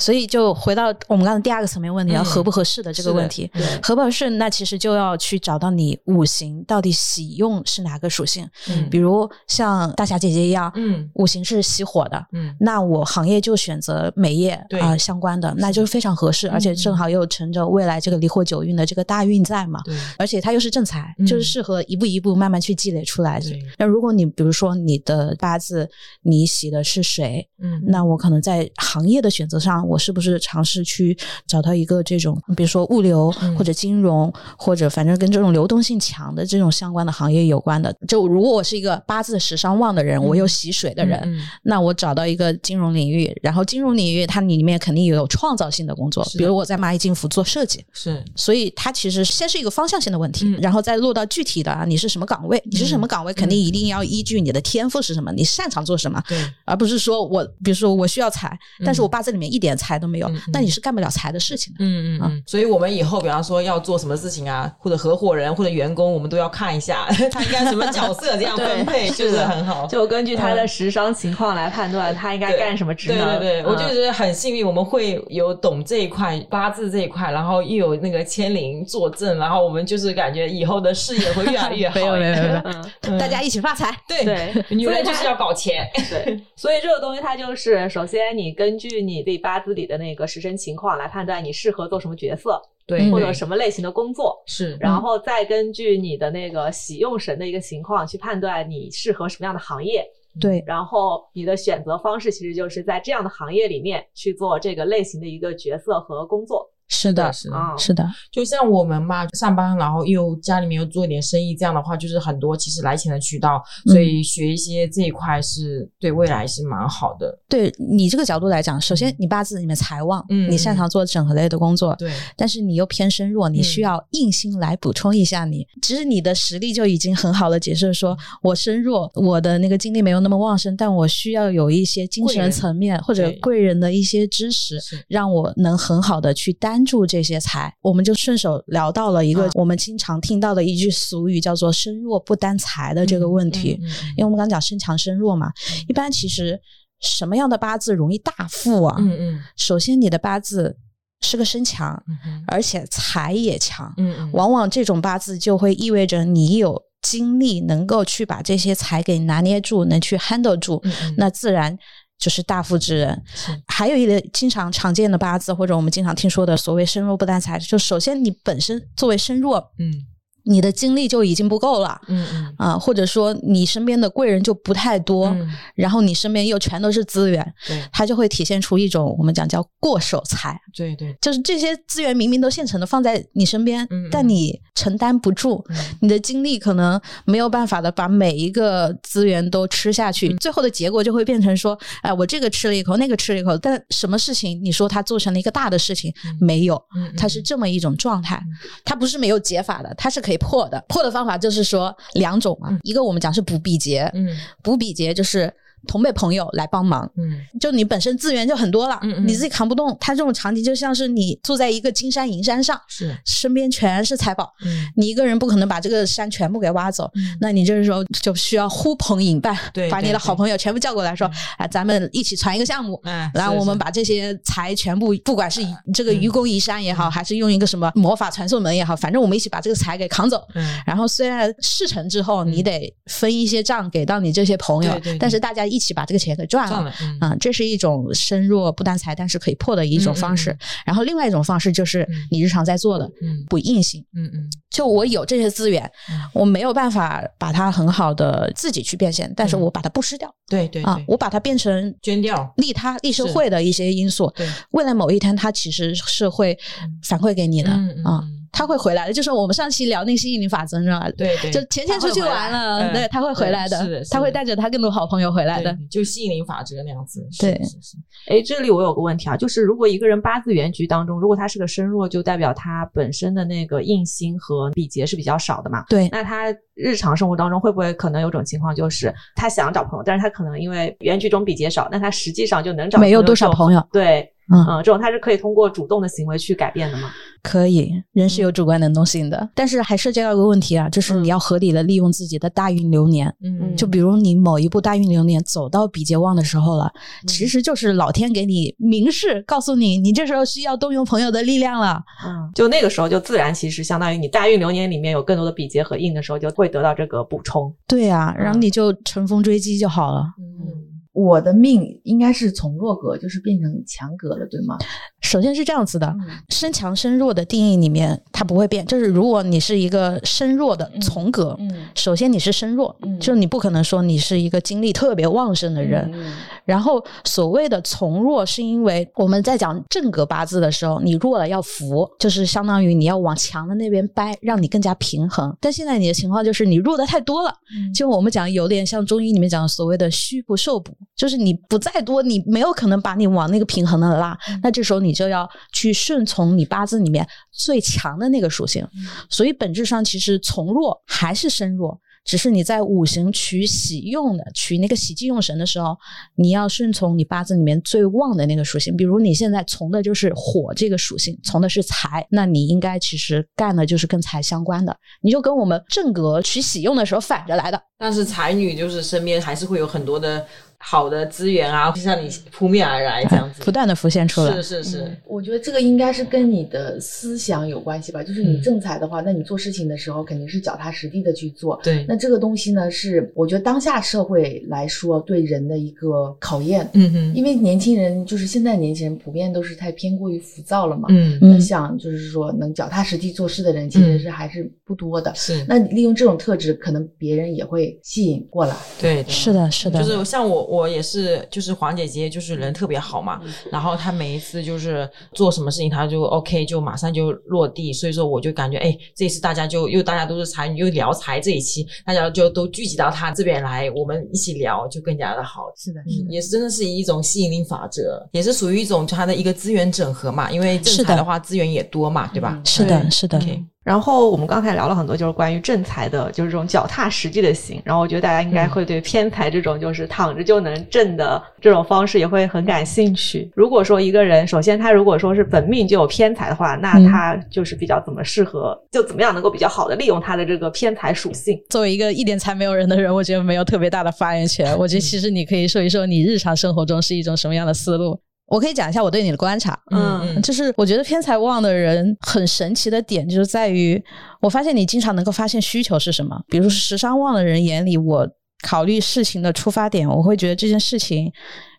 [0.00, 3.50] 所以就回到我们刚才第二个层面问题，合不合适的这个问题。
[3.54, 3.64] 对。
[3.82, 8.48] 合不合适，那其实就要去找到你五行到底喜用是哪个属性。
[8.68, 8.88] 嗯。
[8.90, 11.08] 比如像大侠姐姐一样，嗯。
[11.14, 12.54] 五行是喜火的，嗯。
[12.60, 14.80] 那我行业就选择美业对。
[14.80, 19.80] 啊、相关的，那就是非常合适，而且正好又乘着未来这个离火九运的这个大运在嘛。
[19.84, 19.96] 对。
[20.18, 21.26] 而且它又是正财，嗯。
[21.26, 23.60] 就是适合一步一步慢慢去积累出来对。
[23.78, 25.88] 那如果你比如说你的八字
[26.22, 27.82] 你喜的是水，嗯。
[27.86, 31.16] 那我可能在行业的选择上，我是不是尝试去
[31.46, 33.48] 找到一个这种，比如说物流嗯。
[33.58, 37.92] 或者金融，或者反正跟这种流动性强的这种相关的行业有关的。
[38.06, 48.22] 就如果我是一个八字时商旺的人，我又喜水的人，嗯那我找到一个金融领域，然后金融领域它里面肯定也有创造性的工作，比如我在蚂蚁金服做设计，是。
[48.36, 50.58] 所以它其实先是一个方向性的问题，嗯。
[50.60, 56.22] 然后再落到具体的啊，你是什么岗位，你是什么岗位，肯定一定要依据你的天赋是什么，你擅长做什么，
[56.64, 61.78] 而不是说我比如说我需要财，但是我八字里面一点财都没有，那你是干不了财的事情的。
[61.80, 69.86] 嗯嗯嗯，所以我们以后比方说要做什么事情啊，或者合伙人或者员工，我们都要看一下他应该什么角色，这样 分配就是很好。
[69.86, 73.38] 就根据他的时商情况来判断他应该干什么职对能。
[73.38, 81.94] 对对对，我就嗯觉得很幸运，我们会有懂这一块八字这一块，然后又有那个签灵坐镇，然后我们就是感觉以后的事业会越来越好。
[81.98, 83.94] 没有没有没有 大家一起发财。
[84.06, 85.88] 对对女人就是要搞钱。
[86.10, 100.04] 对，所以这个东西它就是，首先你根据你自己八字里的那个时辰情况来判断你适合做什么角色，对，或者什么类型的工作，是，然后再根据你的那个喜用神的一个情况去判断你适合什么样的行业，
[100.40, 107.56] 对，然后你的选择方式其实就是在这样的行业里面去做这个类型的一个角色和工作是的，是的。
[107.76, 117.38] 是的，就像我们嘛，上班然后又家里面又做一点生意，这样的话就是很多其实来钱的渠道，嗯所以学一些这一块是对未来是蛮好的。
[117.48, 125.66] 对你这个角度来讲，首先你八字里面财旺，嗯你擅长做整合类的工作，对，但是你又偏身弱，你需要硬心来补充一下你。
[125.82, 137.72] 其实你的实力就已经很好的解释说，我身弱，我的那个精力没有那么旺盛，但我需要有一些精神层面或者贵人的一些支持，让我能很好的去担住这些财。
[137.80, 143.78] 我们就顺手聊到了一个啊我们经常听到的一句俗语，叫做“身弱不担财”的这个问题。
[143.80, 145.50] 嗯因为我们刚刚讲身强身弱嘛，
[145.88, 146.58] 一般其实
[147.00, 148.96] 什么样的八字容易大富啊？
[148.98, 150.76] 嗯嗯首先，你的八字
[151.20, 152.02] 是个身强，
[152.46, 160.82] 而且财也强，嗯嗯，往往这种八字就会意味着你有精力能够去把这些财给拿捏住，能去 handle 住，
[161.16, 161.78] 那自然。
[162.18, 163.22] 就是大富之人，
[163.66, 170.04] 还有一个经常常见的八字，或者我们经常听说的所谓身弱不担财，就首先你本身作为身弱，嗯
[170.48, 172.54] 你的精力就已经不够了嗯嗯。
[172.56, 175.48] 啊、或者说你身边的贵人就不太多，嗯。
[175.74, 177.82] 然后你身边又全都是资源，对。
[177.92, 185.76] 它就会体现出一种我们讲叫过手财，对对，就是这些资源明明都现成的放在你身边，嗯但你承担不住，嗯。
[186.00, 190.36] 你的精力可能没有办法的把每一个资源都吃下去，嗯。
[190.38, 196.36] 最后的结果就会变成说，哎，我这个吃了一口，那个吃了一口，但什么事情你说它做成了一个大的事情、嗯。
[196.40, 196.74] 没有？
[196.96, 198.40] 嗯它是这么一种状态，
[198.84, 200.82] 它不是没有解法的，它是可以破的。
[200.88, 205.52] 破的方法就是说两种啊，一个我们讲是补比劫，嗯补比劫就是
[205.86, 207.40] 同辈朋友来帮忙，嗯。
[207.58, 209.26] 就你本身资源就很多了，嗯嗯。
[209.26, 209.96] 你自己扛不动。
[210.00, 213.16] 他这种场景就像是你坐在一个金山银山上，是。
[213.24, 214.86] 身边全是财宝，嗯。
[214.96, 217.10] 你一个人不可能把这个山全部给挖走。
[217.14, 217.36] 嗯。
[217.40, 223.00] 那你这时候就需要呼朋引伴，对把你的好朋友全部叫过来说，啊，咱们一起传一个项目。
[223.04, 223.78] 嗯，然后我们是。
[223.78, 225.60] 是把这些财全部，不管是
[225.94, 230.42] 这个愚公移山也好，还是用一个什么魔法传送门也好，反正我们一起把这个财给扛走。
[230.56, 230.80] 嗯。
[230.84, 236.92] 然后虽然事成之后，你得分一些账给到你这些朋友对，但是大家一起把这个钱给赚了。
[237.02, 237.18] 嗯。
[237.20, 240.56] 啊、这是一种身弱不担财，但是可以破的一种方式。
[240.84, 242.14] 然后另外一种方式就是嗯。
[242.30, 243.44] 你日常在做的嗯。
[243.48, 244.04] 补硬性。
[244.14, 244.50] 嗯嗯。
[244.70, 246.20] 就我有这些资源，嗯。
[246.32, 249.60] 我没有办法把它很好的自己去变现，但是嗯。
[249.60, 252.50] 我把它布施掉、啊对对啊，，我把它变成捐掉。
[252.56, 254.32] 利他、利社会的一些因素。
[254.34, 254.48] 对。
[254.70, 256.58] 未来某一天，它其实是会
[257.02, 259.12] 反馈给你的、嗯嗯，它会回来的。
[259.12, 261.10] 就是我们上期聊那个吸引力法则，你知道吧？
[261.16, 265.72] 对对，就钱钱出去玩了，对，他会回来的，是的他会带着他更多好朋友回来的。
[265.72, 267.96] 对就吸引力法则那样子，是对是是，
[268.28, 275.84] 哎，这里我有个问题啊，就是如果一个人八字原局当中，如果他是个身弱，就代表他本身的那个印星和比劫是比较少的嘛？
[275.88, 287.10] 对，那他日常生活当中会不会可能有种情况，就是他想找朋友，但是他可能因为原局中比劫少，那他实际上就能找没有多少朋友对，嗯嗯，这种它是可以通过主动的行为去改变的吗？
[287.42, 293.32] 可以，人是嗯有主观能动性的，但是还涉及到一个问题啊，就是你要合理的利用自己的大运流年。
[293.42, 296.90] 嗯就比如你某一步大运流年走到比劫旺的时候了，
[297.22, 302.02] 嗯其实就是老天给你明示，告诉你，你这时候需要动用朋友的力量了。
[302.26, 307.72] 嗯，就那个时候就自然其实相当于你大运流年里面有更多的比劫和印的时候，就会得到这个补充。
[307.86, 310.24] 对啊，然后嗯你就乘风追击就好了。
[310.38, 310.87] 嗯
[311.18, 314.78] 我的命应该是从弱格就是变成强格了，对吗？
[315.20, 326.08] 首先是这样子的，嗯身强身弱的定义里面它不会变，就是如果你是一个身弱的从格，嗯首先你是身弱，嗯就你不可能说你是一个精力特别旺盛的人。
[326.14, 326.32] 嗯
[326.64, 335.56] 然后所谓的从弱，是因为我们在讲正格八字的时候，你弱了要扶，就是相当于你要往强的那边掰，让你更加平衡。
[335.62, 348.86] 但现在你的情况就是你弱的太多了，嗯就我们讲有点像中医里面讲的所谓的虚不受补，就是你不再多，你没有可能把你往那个平衡的拉，那这时候你就要去顺从你八字里面最强的那个属性。
[349.28, 352.00] 所以本质上其实从弱还是身弱。
[352.24, 355.96] 只是你在五行取喜用的取那个喜忌用神的时候，
[356.34, 358.94] 你要顺从你八字里面最旺的那个属性。
[358.94, 367.82] 比如你现在从的就是火这个属性，从的是财，那你应该其实干的就是跟财相关的，你就跟我们正格取喜用的时候反着来的。
[367.96, 370.46] 但是才女就是身边还是会有很多的
[370.80, 374.54] 好的资源啊，就像你扑面而来这样子，不断的浮现出来。
[374.54, 378.22] 是是是，我觉得这个应该是跟你的思想有关系吧。
[378.22, 381.78] 就是你嗯正财的话，那你做事情的时候肯定是脚踏实地的去做。
[381.82, 386.88] 对，那这个东西呢，是我觉得当下社会来说对人的一个考验。
[386.92, 391.08] 嗯哼，因为年轻人就是现在年轻人普遍都是太偏过于浮躁了嘛。
[391.10, 395.34] 嗯那嗯想就是说能脚踏实地做事的人，其实嗯是还是不多的。
[395.34, 398.74] 是，那你利用这种特质，可能别人也会吸引过来。
[399.00, 403.40] 对，对是的，是的，就是像我，我也是，就是黄姐姐，就是人特别好嘛。
[403.72, 407.92] 然后她每一次就是做什么事情，她就 OK，就马上就落地。
[407.92, 415.62] 所以说，我就感觉，哎，这一次大家就又大家都是才女，又聊财这一期，大家就都聚集到她这边来，我们一起聊，就更加的好。
[415.76, 420.50] 是的，嗯，也是真的是一种吸引力法则，也是属于一种它的一个资源整合嘛。
[420.50, 422.60] 因为正常的话，资源也多嘛，对吧？
[422.64, 423.38] 是的，是的。
[423.38, 427.80] OK 然后我们刚才聊了很多，就是关于正财的，就是这种脚踏实地的行。
[427.82, 433.50] 然后我觉得大家应该会对偏财这种就是躺着就能挣的这种方式也会很感兴趣。
[433.56, 441.58] 如果说一个人，首先他如果说是本命就有偏财的话，那嗯他就是比较怎么适合，就怎么样能够比较好的利用他的这个偏财属性。
[441.70, 444.78] 作为一个一点财没有人的人，我觉得没有特别大的发言权。
[444.78, 448.20] 我觉得其实你可以说一说你日常生活中是一种什么样的思路。
[448.48, 454.02] 我可以讲一下我对你的观察，嗯就是我觉得偏财旺的人很神奇的点，就是在于
[454.40, 456.40] 我发现你经常能够发现需求是什么。
[456.48, 458.26] 比如说时尚旺的人眼里，我
[458.66, 461.30] 考虑事情的出发点，我会觉得这件事情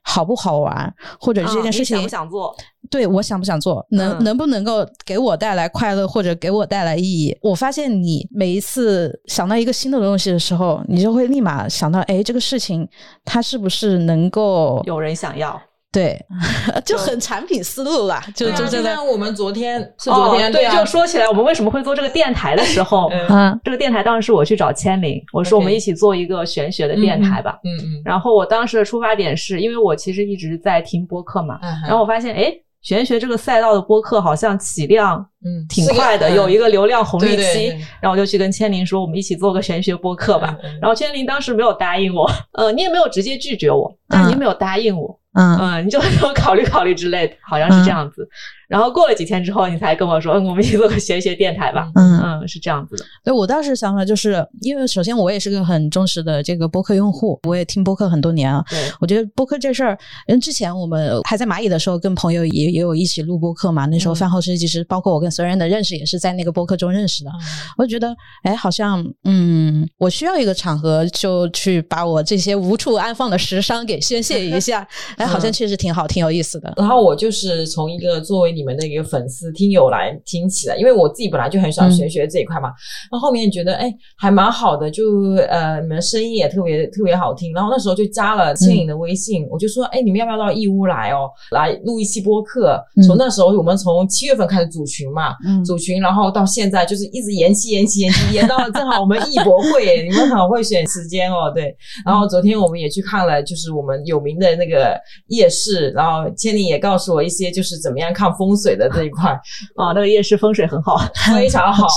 [0.03, 2.55] 好不好玩，或者这件事情、啊想不想做？
[2.89, 7.38] 对我想不想做，能、嗯能不能够给我带来快乐，或者给我带来意义？
[7.41, 12.88] 我发现你每一次想到一个新的东西的时候，你就会立马想到，哎，这个事情
[13.25, 15.60] 它是不是能够有人想要。
[15.91, 16.23] 对，
[16.86, 20.78] 就很产品思路啦，就啊就真的就像我们昨天是哦昨天对，啊。
[20.78, 23.09] 就说起来，我们为什么会做这个电台的时候，
[23.63, 27.59] 这个电台当时是我去找千灵，我说我们一起做一个玄学的电台吧。
[27.63, 32.53] 嗯嗯，然后我当时的出发点是因为我其实一直在听播客嘛，嗯然后我发现哎，
[32.84, 37.36] 玄学这个赛道的播客好像起量嗯挺快的，有一个个流量红利期。
[37.36, 37.80] 对对对。
[37.99, 40.55] 然后我就去跟千灵说，我们一起做个玄学播客吧。
[40.63, 40.80] 嗯嗯。
[40.82, 48.27] 然后千灵当时没有答应我，呃，你也没有直接拒绝我，但你没有答应我，嗯嗯，你就说 考虑考虑之类的，好像是这样子。
[48.70, 51.91] 然后过了几天之后，你才跟我说，嗯，我们一起做个玄学电台吧。
[51.95, 53.03] 嗯嗯，是这样子的。
[53.24, 58.63] 对我当时想法就是，因为首先我也是个很忠实的这个播客用户，我也听播客很多年啊。
[58.70, 59.97] 对，我觉得播客这事儿，
[60.28, 63.88] 因为之前我们还在蚂蚁的时候，跟朋友也也有一起录播客嘛。
[63.88, 67.32] 那时候嗯饭后设计师，包括我跟所有人的认识，也是在那个播客中认识的。
[67.76, 74.88] 我就觉得，哎，好像，嗯，我需要一个场合，就去把我这些无处安放的时伤给宣泄一下。
[75.17, 76.72] 哎，好像确实挺好，挺有意思的。
[76.78, 82.70] 然后我就是从一个作为你们的一个粉丝听友来听起来，因为我自己本来就很喜欢玄学这一块嘛。
[83.10, 85.03] 那后后面觉得哎还蛮好的，就
[85.47, 87.53] 呃你们声音也特别特别好听。
[87.53, 92.84] 然后那时候就加了倩影的微信，我就说哎你们要不要到义乌来哦，来录一期播客。
[92.97, 101.76] 嗯从那时候我们从七月份开始组群嘛，嗯组群，然后到现在就是一直延期延期延期，延到了正好我们艺博会耶， 你们很会选时间哦，对。
[102.03, 109.32] 然后昨天我们也去看了，就是我们有名的那个夜市，然后千里也告诉我一些就是怎么样看风水的这一块，
[109.76, 110.97] 啊，那个夜市风水很好。
[111.36, 111.88] 非常好。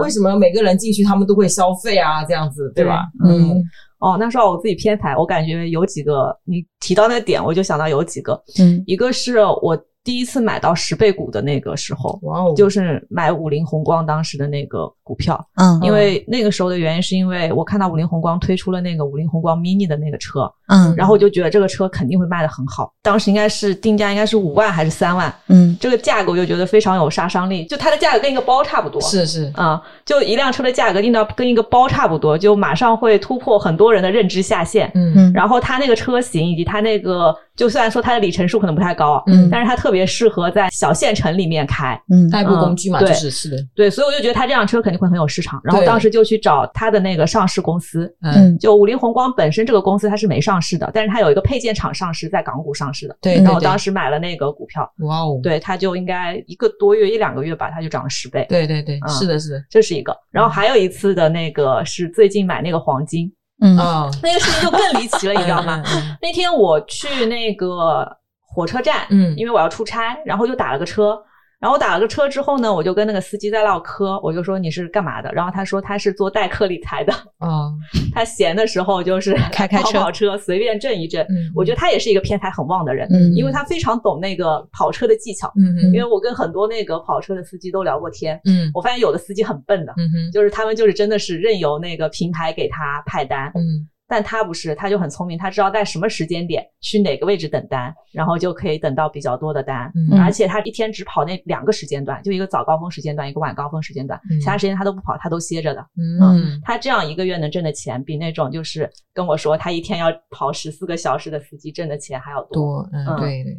[0.00, 2.24] 为什么每个人进去他们都会消费啊？
[2.24, 3.04] 这样子对吧？
[3.24, 3.62] 嗯
[3.98, 8.32] 哦，那说到我自己偏财，我感觉有几个，你提到那个点，我就想到有几个。
[8.60, 22.92] 嗯一个是我第一次买到十倍股的那个时候，哇哦，就是买五菱宏光当时的那个股票，嗯因为那个时候的原因是因为我看到五菱宏光推出了那个五菱宏光 mini 的那个车，嗯然后我就觉得这个车肯定会卖得很好。
[23.02, 29.00] 当时应该是定价应该是五万还是三万，嗯这个价格我就觉得非常有杀伤力，就它的价格跟一个包差不多。
[29.00, 34.90] 是是，啊、就一辆车的价格定到跟一个包差不多，就马上会突破很多人的认知下限。
[34.94, 42.00] 嗯嗯然后它那个车型以及它那个，就虽然说它的里程数可能不太高，嗯但是它特别适合在小县城里面开。
[42.10, 45.60] 嗯代步工具嘛，嗯对就是是的，对，所以我就觉得它这辆车肯定会很有市场。
[45.64, 53.16] 然后当时就去找它的那个上市公司，嗯，嗯就五菱宏光本身这个公司它是没上市的，但是它有一个配件厂上市，在港股上市的。
[53.20, 58.46] 对，然后我当时买了那个股票，哇哦，对，它就应该一个多月一两个月吧，它就涨了十倍。
[58.48, 60.16] 对对对，嗯是的是的，这是一个。
[60.30, 63.30] 然后还有一次的那个是最近买那个黄金，
[63.62, 65.80] 嗯哦，那个事情就更离奇了，你知道吗？
[65.94, 66.16] 嗯？
[66.20, 68.06] 那天我去那个
[68.40, 71.16] 火车站，嗯因为我要出差，然后又打了个车。
[71.62, 75.30] 然后我打了个车之后呢，我就跟那个司机在唠嗑，我就说你是干嘛的？
[75.32, 77.72] 然后他说他是做代客理财的，哦，
[78.12, 81.22] 他闲的时候就是开开车跑跑车，随便挣一挣。
[81.26, 85.52] 嗯我觉得他也是一个偏财很旺的人，嗯因为他非常懂那个跑车的技巧。
[85.56, 99.90] 嗯嗯因为我跟很多那个跑车的司机都聊过天，嗯我发现有的司机很笨的，嗯哼就是他们就是真的是任由那个平台给他派单，嗯但他不是，他就很聪明，他知道在什么时间点去哪个位置等单，然后就可以等到比较多的单。
[99.94, 105.80] 嗯而且他一天只跑那两个时间段，就一个早高峰时间段，一个晚高峰时间段，嗯其他时间他都不跑，他都歇着的。
[105.96, 112.52] 嗯他这样一个月能挣的钱，比那种就是跟我说他一天要跑十四个小时的司机挣的钱还要多。
[112.52, 113.56] 多，嗯嗯对对，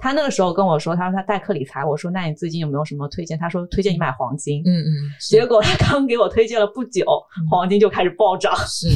[0.00, 3.38] 他那个时候跟我说，他说他代客理财，我说那你最近有没有什么推荐？
[3.38, 4.60] 他说推荐你买黄金。
[4.66, 4.90] 嗯嗯，
[5.30, 7.06] 结果他刚给我推荐了不久，
[7.50, 8.54] 黄金就开始暴涨。
[8.66, 8.88] 是，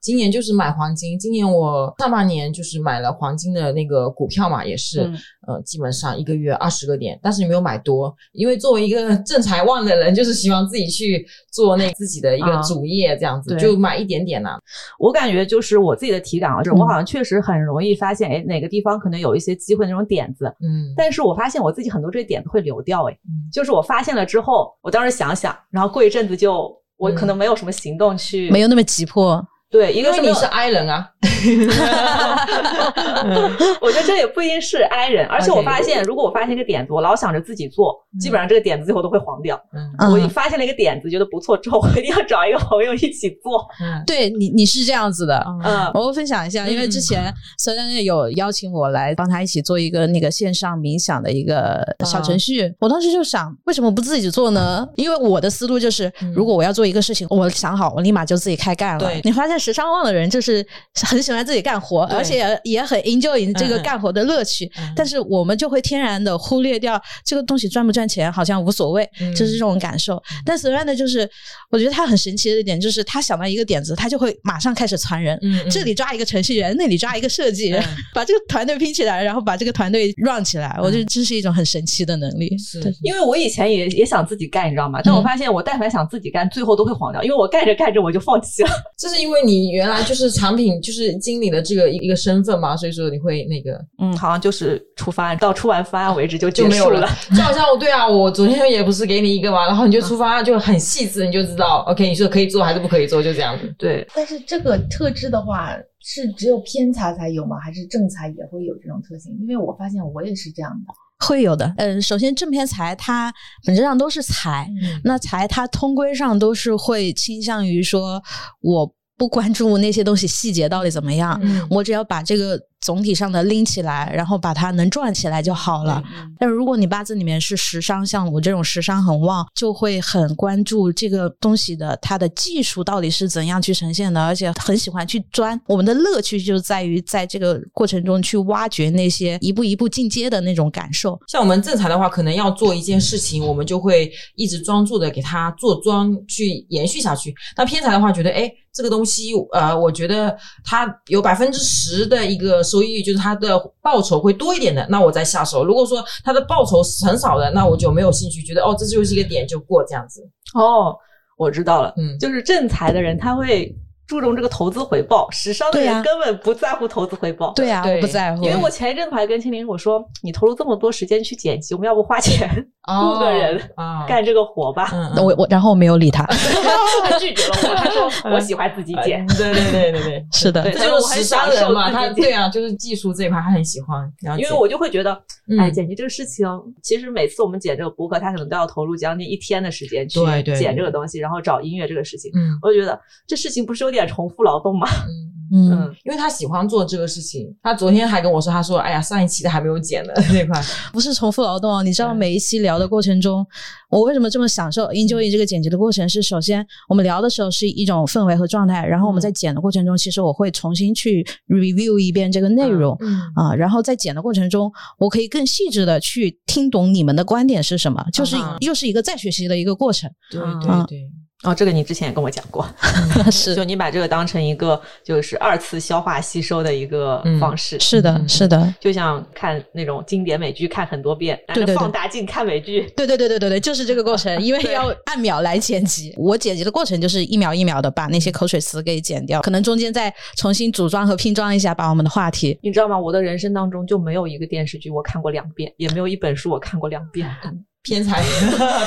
[0.00, 5.16] 今年就是买黄金，今年我上半年就是买了黄金的那个股票嘛，也是、嗯。
[5.48, 13.58] 呃，基本上一个月二十个点，但是没有买多，因为作为一个正财旺的人，就是希望自己去做那自己的一个啊主业，这样子、对。
[13.58, 14.50] 就买一点点呐、
[14.98, 16.78] 我感觉就是我自己的体感啊，就是嗯。
[16.78, 23.12] 我好像确实很容易发现，哎，哪个地方可能有一些机会那种点子，嗯，但是我发现我自己很多这些点子会流掉，哎。
[23.24, 29.44] 嗯，就是我发现了之后，我当时想想，然后过一阵子就我可能没有什么行动去，没有那么急迫。
[29.70, 31.08] 对，一个是没有因为你是 I 人啊，
[33.80, 39.56] 我觉得这也不一定是 I 人，而且我发现，如果我发现一个点子，我老想着自己做，基本上这个点子最后都会黄掉。
[39.72, 43.64] 嗯嗯我一发现了一个点子，觉得不错之后，我一定要找一个朋友一起做。
[43.80, 45.40] 嗯对你，你是这样子的。
[45.64, 52.74] 嗯，我会分享一下，因为之前孙丹丹有邀请我来帮他一起做一个那个线上冥想的一个小程序。
[52.80, 54.84] 我当时就想，为什么不自己做呢？
[54.96, 59.20] 因为我的思路就是，如果我要做一个事情，我想好，我立马就自己开干了对。
[59.22, 60.66] 你发现时尚旺的人就是
[61.08, 64.64] 很喜欢自己干活，而且也很 enjoy 这个干活的乐趣。
[64.78, 70.20] 嗯但是我们就会天然的忽略掉这个东西赚不赚钱，好像无所谓，嗯就是这种感受。
[70.44, 71.28] 但 s 然的就是，
[71.70, 75.38] 我觉得他很神奇的一点就是，他想到一个点子，他就会马上开始传人。
[75.42, 77.72] 嗯嗯这里抓一个程序员，那里抓一个设计
[78.14, 80.76] 把这个团队拼起来，然后把这个团队 run 起来。
[80.82, 82.56] 我觉得这是一种很神奇的能力。
[82.58, 85.00] 是对因为我以前也也想自己干，你知道吗？
[85.04, 88.70] 但我发现我但凡想自己干，最后都会黄掉，因为我干着干着我就放弃了。
[88.98, 97.08] 这是因为你原来就是产品就是经理的这个一个身份嘛，所以说你会那个嗯，好像就是出方案，到出完方案为止就结束就没有了。
[97.36, 103.74] 就好像我对啊，我昨天也不是给你一个嘛，然后你就出方案就很细致，你就知道 OK，你说可以做还是不可以做，就这样子。
[103.78, 107.56] 对，但是这个特质的话，是只有偏财才有吗？
[107.62, 109.36] 还是正财也会有这种特性？
[109.40, 110.94] 因为我发现我也是这样的。
[111.26, 111.72] 会有的。
[111.76, 113.32] 嗯，首先正偏财它
[113.66, 114.68] 本质上都是财，
[115.04, 118.22] 那财它通规上都是会倾向于说
[118.60, 118.94] 我。
[119.20, 121.66] 不关注那些东西细节到底怎么样，嗯。
[121.68, 126.02] 我只要把这个总体上的拎起来，然后把它能转起来就好了。
[126.38, 135.60] 但如果你八字里面是食伤，像我这种食伤很旺，就会很关注这个东西的它的技术到底是怎样去呈现的，而且很喜欢去钻。
[135.66, 141.18] 我们的乐趣就在于在这个过程中去挖掘那些一步一步进阶的那种感受。
[141.28, 147.34] 像我们正财的话，可能要做一件事情，我们就会一直专注的给它做专去延续下去。
[147.56, 155.64] 那偏财的话，觉得哎，这个东西呃，我觉得它有百分之十的一个收益率，就是它的报酬会多一点的，那我再下手。
[155.64, 160.22] 如果说它的报酬是很少的，那我就没有兴趣，觉得哦，这就是一个点就过这样子。
[160.54, 160.96] 哦，
[161.36, 163.74] 我知道了，嗯就是正财的人他会
[164.10, 167.52] 注重这个投资回报，时尚的人根本不在乎投资回报。
[167.54, 172.48] 对啊，对我不在乎，因为我前一阵子还跟青林我说，你投入这么多时间去剪辑，我们要不花钱
[172.82, 174.90] 雇个人啊，干这个活吧？
[174.92, 176.26] 嗯，我我然后我没有理他。
[177.08, 179.24] 他拒绝了我，他说我喜欢自己剪。
[179.28, 185.12] 对对对对对， 是的对这就是时尚人嘛，他对啊，就是技术这一块他很喜欢，因为我就会觉得，
[185.48, 186.44] 嗯哎，剪辑这个事情，
[186.82, 190.18] 其实每次我们剪这个播客，他可能都要投入将近一天的时间去
[190.58, 192.98] 剪这个东西，然后找音乐这个事情，嗯我就觉得
[193.28, 194.86] 这事情不是有点重复劳动吗？
[195.06, 195.30] 嗯。
[195.52, 200.62] 嗯，嗯，因为他喜欢做这个事情，他昨天还跟我说，他说：“哎呀，上一期的还没有剪呢， 这块。
[200.92, 201.82] 不是重复劳动哦。
[201.82, 203.44] 你知道，嗯每一期聊的过程中，
[203.90, 206.08] 我为什么这么享受 enjoy 这个剪辑的过程？
[206.08, 212.96] 是首先我们聊的时候是一种氛围和状态，然后我们在剪的过程中，其实我会重新去 review 一遍这个内容。
[213.00, 214.70] 嗯啊，然后在剪的过程中，
[215.00, 220.08] 我可以更细致的去听懂你们的观点是什么，就是啊又是一个再学习的一个过程。
[220.30, 221.10] 对嗯对对，
[221.42, 222.68] 哦，这个你之前也跟我讲过，
[223.32, 232.82] 是就你把这个当成一个就是二次消化吸收的一个嗯方式，是的，嗯是的，就像看那种经典美剧看很多遍，拿着放大镜看美剧。
[232.94, 236.12] 对对对对对对，就是这个过程， 因为要按秒来剪辑。
[236.18, 242.58] 我剪辑的过程就是一秒一秒的把那些口水词给剪掉，可能中间再重新组装和拼装一下，把我们的话题。
[242.62, 242.98] 你知道吗？
[242.98, 247.26] 我的人生当中就没有一个电视剧我看过两遍，也没有一本书我看过两遍。
[247.82, 248.22] 偏财，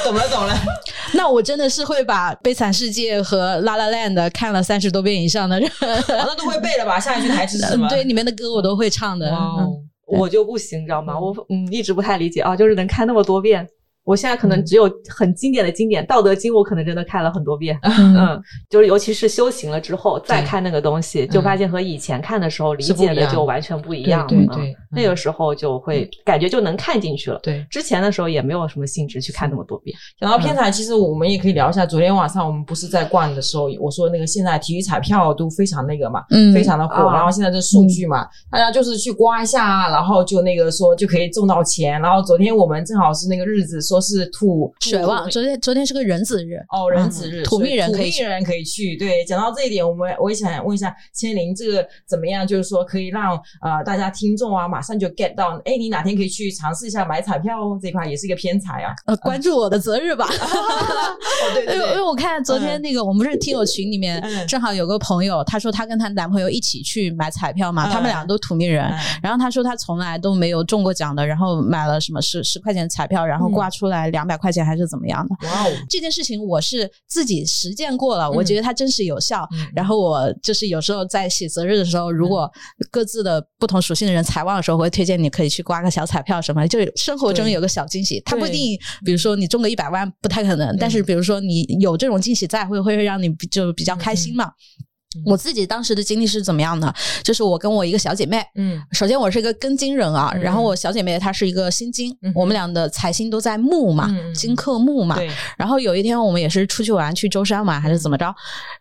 [0.03, 0.55] 懂 了懂了。
[1.13, 5.69] 那我真的是会把《悲惨世界》和《La La Land》看了三十多遍以上的人。
[6.07, 6.97] 那都会背了吧？
[7.01, 7.87] 下一句台词是什么？
[7.89, 9.29] 对，里面的歌我都会唱的。
[9.33, 9.69] 哦，
[10.07, 11.19] 我就不行，你知道吗？
[11.19, 13.67] 我嗯一直不太理解啊，就是能看那么多遍。
[14.03, 17.77] 我现在可能嗯只有很经典的经典《道德经》，我可能真的看了很多遍。
[17.83, 24.27] 嗯嗯，就是尤其是修行了之后再看那个东西，就发现和以前看的时候理解的就完全不一样了。
[24.31, 27.39] 嗯对对，那个时候就会感觉就能看进去了。
[27.41, 27.65] 对。
[27.69, 29.95] 之前的时候也没有什么兴致去看那么多遍。
[30.19, 31.85] 讲到偏财，其实我们也可以聊一下。
[31.85, 37.07] 昨天晚上我们不是在逛的时候，我说那个现在体育彩票都非常那个嘛，嗯非常的火。
[37.07, 41.99] 啊然后现在这数据嘛，大家就是去刮一下，然后就那个说就可以中到钱。
[42.01, 48.95] 然后昨天我们正好是那个日子，说是土水旺，昨天昨天是个人子日，哦，人子日，嗯土命人可以去土命人可以去。
[48.97, 52.45] 对，讲到这一点，我们我也想问一下千灵，这个怎么样？
[52.45, 58.93] 就是说可以让呃大家听众啊，马上就 get 到，哎，你哪天可以去尝试一下买彩票哦，这块也是一个偏财啊。
[59.05, 60.25] 呃，关注我的择日吧。
[60.33, 68.83] 哦，对因为因为我看昨天那个，我们不是听友群里面嗯正好有个朋友，她说她跟她男朋友一起去买彩票嘛，嗯他们两个都土命人。
[68.85, 75.47] 嗯然后她说她从来都没有中过奖的，然后买了什么十十块钱彩票，然后挂出来两百块钱还是怎么样的。
[75.47, 79.47] 哇哦，这件事情我是自己实践过了，我觉得它真实有效。
[79.51, 82.51] 嗯然后我就是有时候在写择日的时候，如果
[82.91, 88.21] 各自的不同属性的人财旺的时候，我会推荐你可以去刮个小彩票什么，就是生活中有个小惊喜。
[88.25, 94.45] 它不一定，比如说你中个一百万不太可能，但是比如说你有这种惊喜在，会会让你就比较开心嘛。
[94.45, 94.85] 嗯
[95.25, 96.93] 我自己当时的经历是怎么样的？
[97.23, 105.17] 就是我跟我一个小姐妹，嗯首先我是一个庚金人啊，嗯然后我小姐妹她是一个辛金，嗯我们俩的财星都在木嘛，金克木嘛。
[105.57, 108.33] 然后有一天我们也是出去玩，去舟山玩还是怎么着，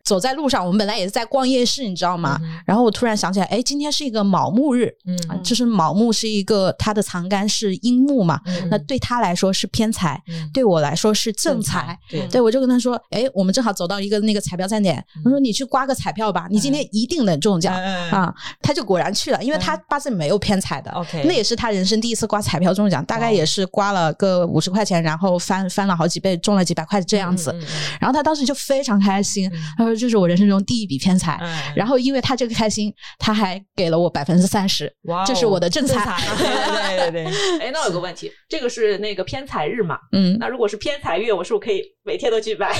[0.05, 2.39] 走在路上，我们本来也是在逛夜市，你知道吗？
[2.43, 4.87] 嗯然后我突然想起来，哎，今天是一个卯木日，
[5.28, 11.99] 啊嗯就是卯木是一个它的藏干是阴木嘛，嗯那对他来说是偏财，嗯对我来说是正正财财。
[12.11, 17.75] 对对，我就跟他说，哎，我们正好走到一个那个彩票站点，我说你去刮个彩票吧，你今天一定能中奖。
[18.11, 20.91] 啊，他就果然去了，因为他八字没有偏财的。
[20.93, 27.51] OK 那也是他人生第一次刮彩票中奖，大概哦也是刮了个五十块钱，然后翻翻了好几倍，中了几百块这样子。
[27.53, 27.66] 嗯嗯嗯
[28.01, 31.39] 然后他当时就非常开心，他说这是我人生中第一笔偏财。
[31.41, 36.20] 嗯然后因为他这个开心，他还给了我百分之三十，哇哦这是我的正财。
[36.37, 39.97] 对对对对对， 哎，那我有个问题，这个是那个偏财日嘛？
[40.12, 42.77] 嗯，那如果是偏财月，我是不是可以每天都去买？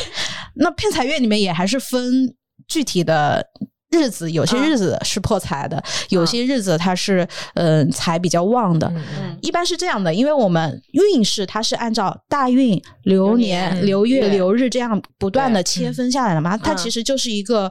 [0.57, 2.35] 那偏财月里面也还是分
[2.73, 3.47] 具体的。
[3.93, 8.89] 日子有些日子是破财的，有些日子它是嗯、呃财比较旺的。
[8.89, 9.39] 嗯嗯。
[9.43, 16.57] 一般是这样的，因为我们运势它是按照大运、流年、流月、流日这样不断的切分下来的嘛。
[16.57, 17.71] 它嗯其实就是一个，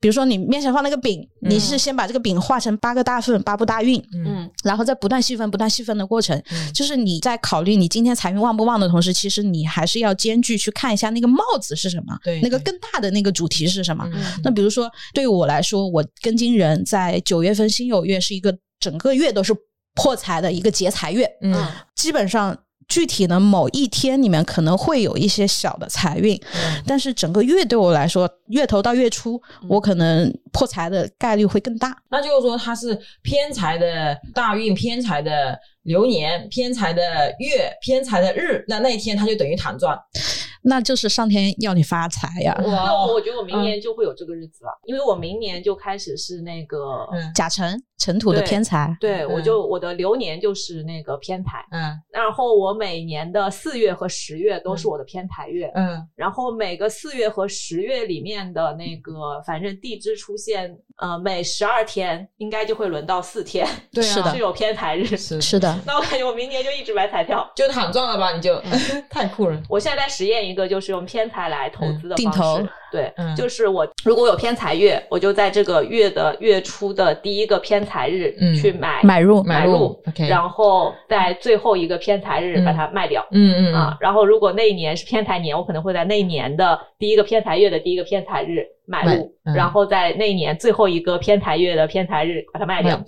[0.00, 4.50] 比如说你面前放那个饼，你嗯是先把这个饼画成八个大份、八部大运，嗯。
[4.64, 6.72] 然后再不断细分、不断细分的过程，嗯。
[6.72, 12.42] 就是你在考虑你今天财运旺不旺的同时，其实你还是要兼具去看一下那个帽子是什么，对对。
[12.42, 14.04] 那个更大的那个主题是什么。
[14.12, 14.24] 嗯。
[14.42, 19.54] 那比如说，对于我来说，我庚金人在九月份辛酉月是一个整个月都是
[19.94, 22.56] 破财的一个劫财月，嗯基本上。
[22.88, 31.96] 具体的某一天里面可能会有一些小的财运，嗯但是整个月对我来说，月头到月初，我可能破财的概率会更大。
[32.10, 39.96] 那就是说它是偏财的大运、偏财的流年、偏财的月、偏财的日，那那一天它就等于躺赚。
[40.62, 42.54] 那就是上天要你发财呀！
[42.58, 65.04] 那我我觉得我明年就会有这个日子了，因为我明年就开始是那个，嗯甲辰尘土的偏财，对嗯我就我的流年就是那个偏财，嗯然后我每年的四月和十月都是我的偏财月，嗯然后每个四月和十月里面的那个，反正地支出现，呃，每十二天应该就会轮到四天，对啊是的是有偏财日。
[65.16, 67.50] 是是的，那我感觉我明年就一直买彩票。
[67.56, 68.32] 就躺赚了吧？
[68.32, 68.60] 你就
[69.08, 69.60] 太酷了。
[69.68, 72.68] 我现在在实验一个，就是用偏财来投资的方定投式。
[72.92, 79.96] 对，嗯就是我如果有偏财月，我就在这个月的月初的第一个偏财日嗯去买买入买入
[80.28, 83.24] 然后在最后一个偏财日嗯把它卖掉。
[83.30, 93.00] 嗯嗯啊，然后如果那一年是偏财年，我可能会在那一年的第一个偏财月的第一个偏财日买买入，嗯然后在那一年最后一个偏财月的偏财日把它卖掉。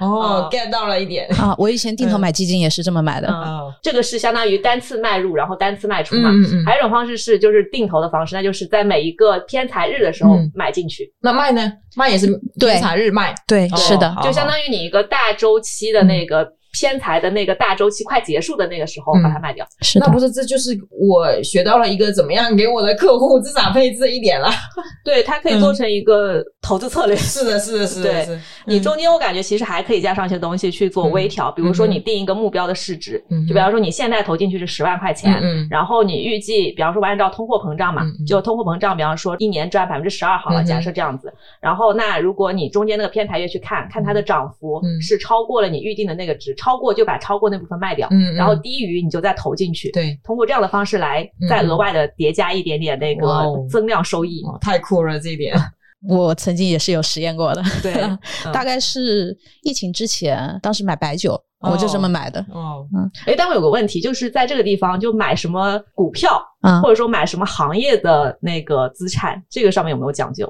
[0.00, 1.26] 哦嗯，get 到了一点。
[1.40, 1.52] 啊！
[1.58, 3.26] 我以前定投买基金也是这么买的。
[3.26, 6.30] 嗯，哦，这个是相当于单次卖入，然后单次卖出嘛。
[6.30, 11.72] 嗯嗯嗯还有一种方式是就是定投的方式，那就是在每一个偏财日的时候嗯买进去，那卖呢？
[11.96, 12.28] 卖也是
[12.60, 13.34] 对偏财日卖。
[13.48, 19.66] 对，哦是的，就相当于你一个大周期的那个偏财的那个大周期快结束的那个时候嗯把它卖掉。
[19.82, 20.12] 是的那。
[20.12, 24.48] 不是，这就是我学到了一个怎么样给我的客户资产配置一点了。
[25.04, 27.14] 对，它可以做成一个投资策略。
[27.16, 28.38] 是的，是的，是的，对。
[28.66, 41.32] 你中间我感觉其实还可以加上一些东西去做微调，比如说你定一个目标的市值，嗯就比方说你现在投进去是十万块钱，嗯嗯然后你预计，比方说按照通货膨胀嘛，就通货膨胀，比方说一年赚百分之十二好了，嗯假设这样子。
[41.60, 49.90] 然后那如果你中间那个偏财月去看看它的涨幅嗯是超过了你预定的那个值，超过就把超过那部分卖掉，嗯嗯然后低于你就再投进去。
[49.92, 53.26] 对，通过这样的方式来嗯再额外的叠加一点点那个
[53.70, 54.42] 增量收益。
[54.44, 55.56] 哦，太酷了这一点。
[56.08, 58.18] 我曾经也是有实验过的，对嗯
[58.52, 62.40] 大概是疫情之前，当时买白酒，我就这么买的。
[62.52, 62.86] 哦，
[63.26, 70.48] 哎，但我有个问题，就是在这个地方就买什么股票，啊或者说买什么行业的那个资产，这个上面有没有讲究？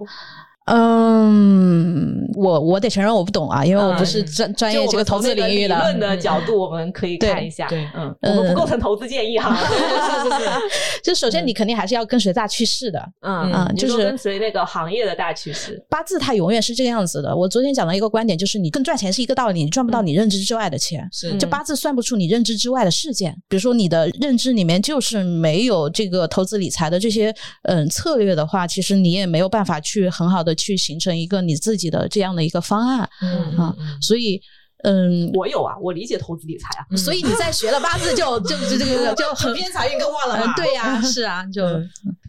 [0.69, 5.75] 嗯，我我得承认我不懂啊，因为我不是嗯专专业这个投资领域的。
[5.77, 7.66] 理论的角度，我们可以看一下。
[7.69, 9.57] 对嗯，我们不构成投资建议哈。
[9.57, 10.51] 是是是，
[11.03, 13.01] 就首先你肯定还是要跟随大趋势的。
[13.23, 15.83] 嗯嗯就是跟随那个行业的大趋势。
[15.89, 17.35] 八字它永远是这个样子的。
[17.35, 21.09] 我昨天讲的一个观点就是，你更赚钱是一个道理，你赚不到你认知之外的钱。
[21.12, 33.75] 是就八字算不出你认知之外的事件，比如说你的认知里面就是没有这个投资理财的这些嗯策略的话，其实你也没有办法去很好的去形成一个你自己的这样的一个方案嗯啊。
[34.03, 34.39] 所以
[34.85, 36.97] 嗯，我有啊，我理解投资理财啊。
[36.97, 40.53] 所以你在学了八字就就就这个就很 偏财运更旺了？
[40.57, 41.63] 对呀、是啊，就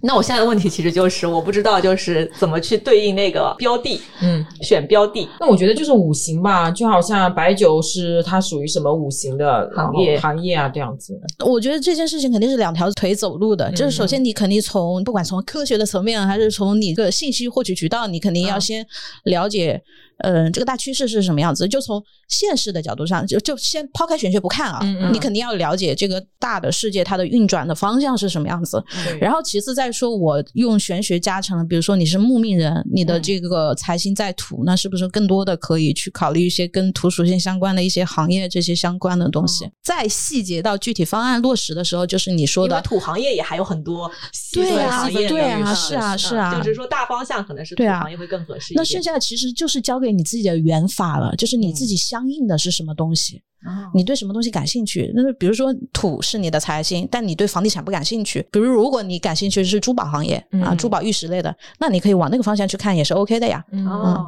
[0.01, 5.27] 那我现在的问题其实就是，我不知道就是怎么去对应那个标的，嗯，选标的。
[5.39, 11.19] 那我觉得就是五行吧，就好像白酒是它属于什么五行的行业行业啊这样子。
[11.45, 18.85] 我觉得这件事情肯定是两条腿走路的，嗯就是首先你肯定从不管从科学的层面，还是从你的信息获取渠道，你肯定要嗯先
[19.25, 19.81] 了解，
[20.19, 21.67] 嗯、这个大趋势是什么样子。
[21.67, 28.83] 就从现实的角度上，就就先抛开玄学不看啊，嗯嗯你肯定要了解这个大的世界它的运转的方向是什么样子。
[29.19, 39.67] 然后其次再说，我用玄学加成，比如说你是木命人，你的嗯这个财星在土，那是不是更多的可以去考虑一些跟土属性相关的一些行业这些相关的东西？
[39.83, 42.79] 再细节到具体方案落实的时候，就是你说的。
[42.83, 44.09] 土行业也还有很多
[44.53, 48.73] 对啊对啊嗯是啊嗯是啊就是说大方向可能是土对啊行业会更合适。
[48.75, 55.11] 那剩下的其实就是交给你自己的缘法了，就是你自己相应的是什么东西，哦你对什么东西感兴趣。
[55.15, 58.45] 那比如说土是你的财星，但你对房地产不感兴趣。
[58.51, 63.63] 比如如果你感兴趣是珠宝行业啊，嗯珠宝玉石类的，那你可以往那个方向去看，也是 OK 的呀。
[63.71, 64.25] 嗯哦，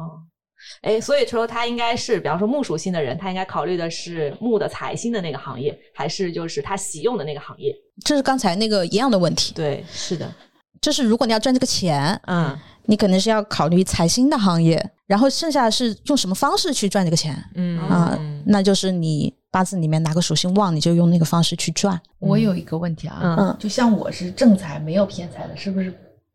[0.82, 7.74] 哎，所以说他应该是，比方说木属性的人，他应该考虑的是木的财星的那个行业，还是就是他喜用的那个行业？
[8.04, 9.52] 这是刚才那个一样的问题。
[9.54, 10.32] 对，是的，
[10.80, 22.00] 就是如果你要赚这个钱，嗯你肯定是要考虑财星的行业，然后剩下的是用什么方式去赚这个钱嗯啊、嗯那就是你八字里面哪个属性旺，你就用那个方式去赚。
[22.18, 23.36] 我有一个问题啊，嗯。
[23.36, 25.92] 嗯就像我是正财没有偏财的，是不是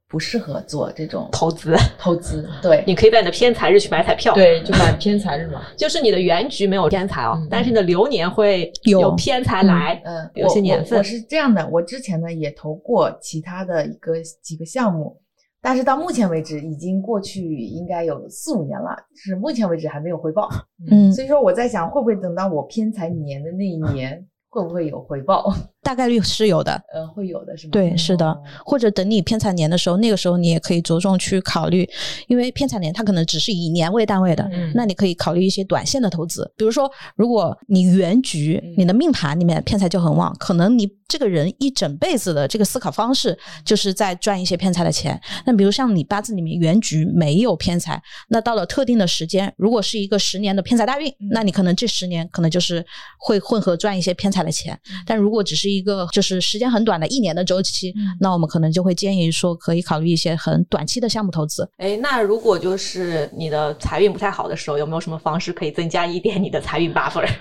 [0.07, 2.47] 不适合做这种投资，投资？
[2.61, 5.63] 对，你可以在你的偏财日去买彩票，，对，就买偏财日嘛。
[5.75, 7.47] 就是你的原局没有偏财哦，嗯。
[7.49, 10.93] 但是你的流年会有有偏财来，嗯，有些年份。
[10.93, 14.13] 我我是这样的，我之前呢也投过其他的一个
[14.43, 15.19] 几个项目，
[15.61, 20.47] 但是到目前为止已经过去应该有四五年了，是目前为止还没有回报。
[20.89, 25.51] 嗯，所以说我在想，会不会等到我偏财年的那一年，会不会有回报？
[25.87, 26.73] 大概率是有的。
[26.93, 27.71] 呃，会有的是吗？
[27.71, 31.89] 对，是的哦，或者等你偏财年的时候，那个时候你也可以着重去考虑，
[32.27, 45.17] 因为偏财年它可能只是以年为单位的，嗯那你可以考虑一些短线的投资，比如说，如果你原局嗯你的命盘里面偏财就很旺，可能你这个人一整辈子的这个思考方式就是在赚一些偏财的钱。
[45.45, 52.85] 那比如像你八字里面原局没有偏财，那到了特定的时间，如果是一个十年的偏财大运，那你可能这十年可能就是
[53.17, 54.77] 会混合赚一些偏财的钱。
[55.05, 61.69] 但如果只是一个就是时间很短的一年的周期，那我们可能就会建议说可以考虑一些很短期的项目投资。
[61.77, 67.27] 哎，那如果就是你的财运不太好的时候，有没有什么方式可以增加一点你的财运 buffer？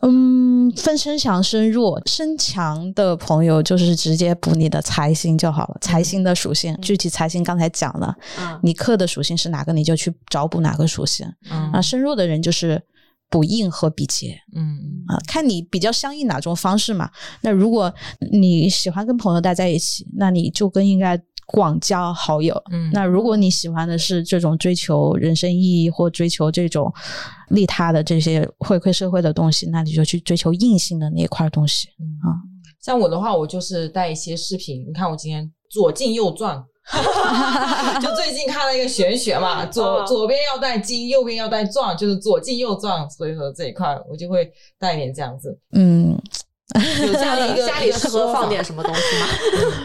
[0.00, 5.76] 嗯，分身强身弱，身强的朋友就是直接补你的财星就好了。
[5.80, 11.26] 财星的属性，具体财星刚才讲了，嗯你克的属性是哪个，你就去找补哪个属性。
[11.50, 12.80] 嗯啊，身弱的人就是
[13.30, 17.10] 补印和比劫嗯啊，看你比较相应哪种方式嘛。
[17.42, 17.92] 那如果
[18.32, 22.54] 你喜欢跟朋友待在一起，那你就更应该广交好友。
[22.70, 26.92] 嗯那如果你喜欢的是这种追求人生意义或追求这种
[27.50, 31.88] 利他的这些回馈社会的东西，那你就去追求硬性的那一块东西。
[32.88, 34.82] 像我的话，我就是带一些饰品。
[34.88, 36.56] 你看我今天左进右转，
[38.00, 43.06] 就最近看了一个玄学嘛，左嗯左边要带金，右边要带钻，就是左进右撞。
[43.10, 46.18] 所以说这一块我就会带一点这样子，嗯，
[47.06, 49.26] 有这样的一个 家里适合放点什么东西吗？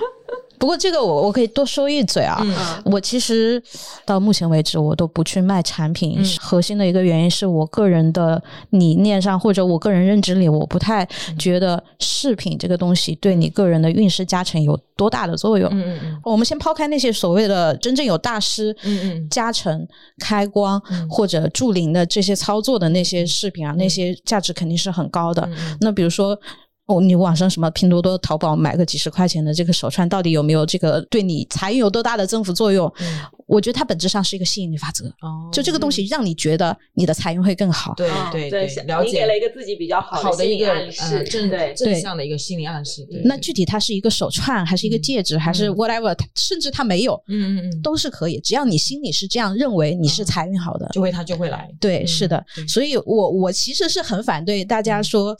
[0.63, 2.39] 不过这个我我可以多说一嘴啊。
[2.41, 2.55] 嗯
[2.85, 3.61] 我其实
[4.05, 6.15] 到目前为止，我都不去卖产品。
[6.17, 15.69] 嗯核心的一个原因是我个人的理念上，或者我个人认知里，我不太嗯觉得饰品这个东西对你个人的运势加成有多大的作用。
[15.73, 19.85] 嗯嗯嗯我们先抛开那些所谓的真正有大师嗯嗯加成、
[20.19, 25.45] 开光嗯或者助灵的这些操作的那些饰品啊，那些价值肯定是很高的。
[25.81, 26.39] 那比如说。
[26.85, 32.91] 哦，你网上什么拼多多、淘宝买个几十块钱的这个手串，到底有没有这个对你财运有多大的增幅作用？
[32.99, 37.93] 嗯我觉得它本质上是一个吸引力法则，哦就这个东西让你觉得你的财运会更好。
[37.95, 43.05] 对嗯对对，了解你给了一个自己比较心理好的一个暗示，呃正对正向的一个心理暗示。
[43.25, 50.87] 那具体它是一个手串，还是一个戒指，还是 whatever，甚至它没有，嗯嗯嗯，都是可以，只要你心里是这样认为，你是财运好的。
[50.93, 51.69] 就会它就会来。
[51.79, 55.35] 对，嗯是的，所以我我其实是很反对大家说，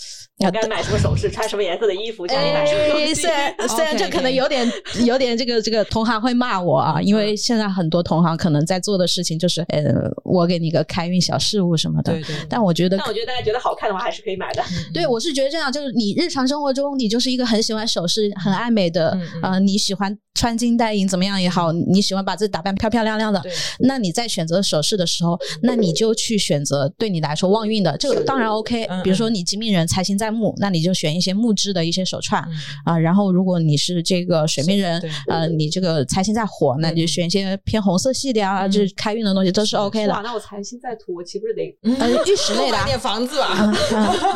[0.45, 3.15] 我该买什么首饰，穿什么颜色的衣服，家里买什么东哎，西。
[3.15, 4.71] 虽然 虽然这可能有点
[5.05, 14.63] 有点这个这个同行会骂我啊，因为现在很多同行可能在做的事情就是，呃，我给你个开运小事物什么的对，对，但我觉得但我觉得大家觉得好看的话，还是可以买的。
[14.93, 29.03] 对，我是觉得这样，就是你日常生活中，你就是一个很喜欢首饰、很爱美的，嗯嗯呃，你喜欢穿金戴银怎么样也好，你喜欢把自己打扮漂漂亮亮的对，那你在选择首饰的时候，那你就去选择对你来说旺运的，这个当然 OK 嗯。
[29.03, 32.53] 比如说你金命人财星在木，那你就选一些木质的一些手串嗯
[32.85, 32.97] 啊。
[32.99, 40.23] 然后如果你是这个水命人对，呃，你这个财星在火，那你就选一些偏红色系的啊，嗯就是开运的东西都是 OK 哇，的。
[40.23, 42.85] 那我财星在土，我岂不是得呃，玉石类的啊买。
[42.87, 43.73] 点房子吧。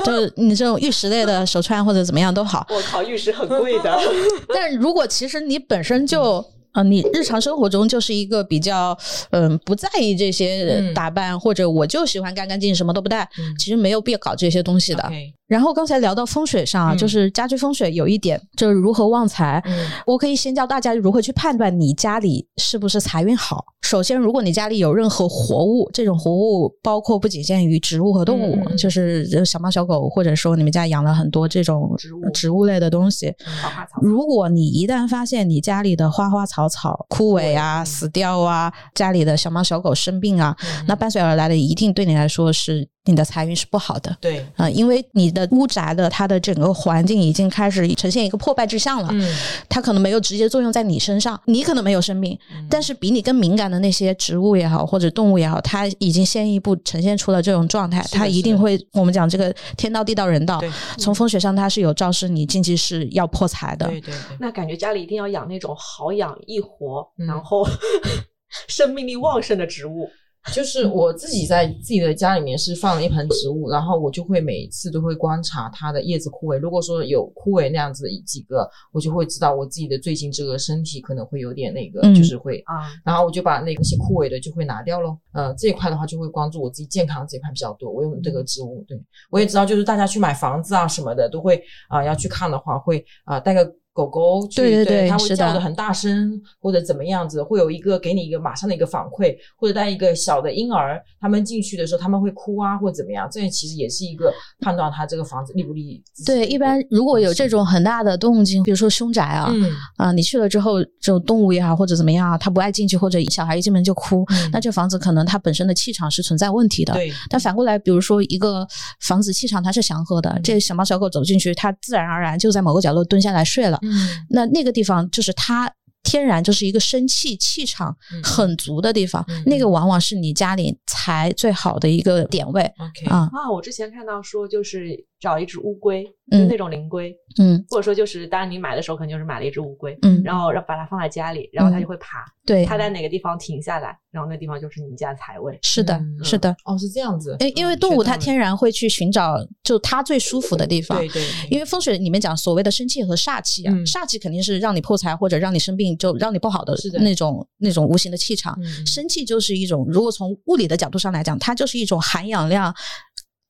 [0.06, 4.00] 就你这种玉石类的手串或者怎么样都好，我靠，玉石很贵的。
[4.54, 8.96] 但如果其实你本身就呃，你日常生活中就是一个比较
[9.32, 10.94] 嗯、不在意这些嗯。
[10.94, 13.56] 打扮，或者我就喜欢干干净净，什么都不带，嗯。
[13.58, 15.12] 其实没有必要搞这些东西的。
[15.48, 19.62] 然后刚才聊到风水上啊，嗯就是家居风水有一点就是如何旺财。
[19.66, 23.64] 嗯我可以先教大家如何去判断你家里是不是财运好。
[23.82, 34.02] 首先，如果你家里有任何活物，这种活物包括不仅限于植物和动物，就是呃小猫小狗，或者说你们家养了很多这种植物植物类的东西，花花草草。
[34.02, 44.16] 如果你一旦发现你家里的花花草草枯萎啊、嗯死掉啊，家里的小猫小狗生病啊，嗯那伴随而来的一定对你来说是你的财运是不好的。
[44.22, 49.36] 对，啊、因为你的屋宅的它的整个环境已经开始呈现一个破败之象了，嗯
[49.68, 60.62] 它可能没有直接作用在你身上，你可能没有生病，嗯但是比你更敏感的那些植物也好或者动物也好，它已经先一步呈现出了这种状态，它一定会我们讲这个天道地道人道，
[60.97, 63.88] 从风水上它是有昭示你近期是要破财的。
[63.88, 67.68] 对对对，那感觉家里一定要养那种好养易活，嗯然后
[68.68, 70.10] 生命力旺盛的植物。
[70.54, 76.58] 就是我自己在自己的家里面是放了一盆植物，然后我就会每一次都会观察它的叶子枯萎。
[76.58, 85.18] 如果说有枯萎那样子的几个，我就会知道我自己的最近这个身体可能会有点那个，嗯就是会啊，然后我就把那个些枯萎的就会拿掉咯。
[85.34, 87.91] 呃，这一块的话就会关注我自己健康这一块比较多。
[87.91, 88.98] 我用这个植物，对
[89.30, 93.72] 我也知道，就是大家去买房子啊什么的，都会啊、要去看的话，会啊、带个。
[93.98, 116.93] 狗狗去，对对对它会叫的很大声，或者怎么样子，会有一个给你一个马上的一个反馈，或者带一个小的婴儿，他们进去的时候他们会哭啊，或者怎么样，这其实也是一个判断他这个房子利不利对，一般如果有这种很大的动静，比如说凶宅啊，嗯啊，你去了之后，这种动物也好或者怎么样啊，它不爱进去，或者小孩一进门就哭，嗯那这房子可能它本身的气场是存在问题的。
[116.93, 118.68] 对但反过来，比如说一个
[119.02, 123.80] 房子气场它是祥和的，嗯这小猫小狗走进去，它自然而然就在某个角落蹲下来睡了。
[123.90, 124.26] 嗯。
[124.30, 125.72] 那那个地方就是它
[126.04, 128.24] 天然就是一个生气气场嗯。
[128.24, 129.44] 很足的地方，嗯。
[129.46, 133.30] 那个往往是你家里财最好的一个点位 OK 啊。
[133.34, 145.57] 啊，我之前看到说，就是找一只乌龟，就那种灵龟，嗯或者说就是，当然你买的时候肯定就是买了一只乌龟，嗯，然后让把它放在家里，然后它嗯就会爬，对，它在哪个地方停下来，然后那地方就是你们家的财位。
[145.63, 146.55] 是的，嗯是的。
[146.65, 150.97] 哦是这样子，因因为嗯动物它天然会去寻找就它最舒服的地方。
[150.99, 158.55] 对对，因为风水里面讲所谓的生气和煞气啊，嗯煞气肯定是让你破财或者让你生病，就让你不好的是的那种那种无形的气场。
[158.61, 162.74] 嗯生气就是一种，如果从物理的角度上来讲，它就是一种含氧量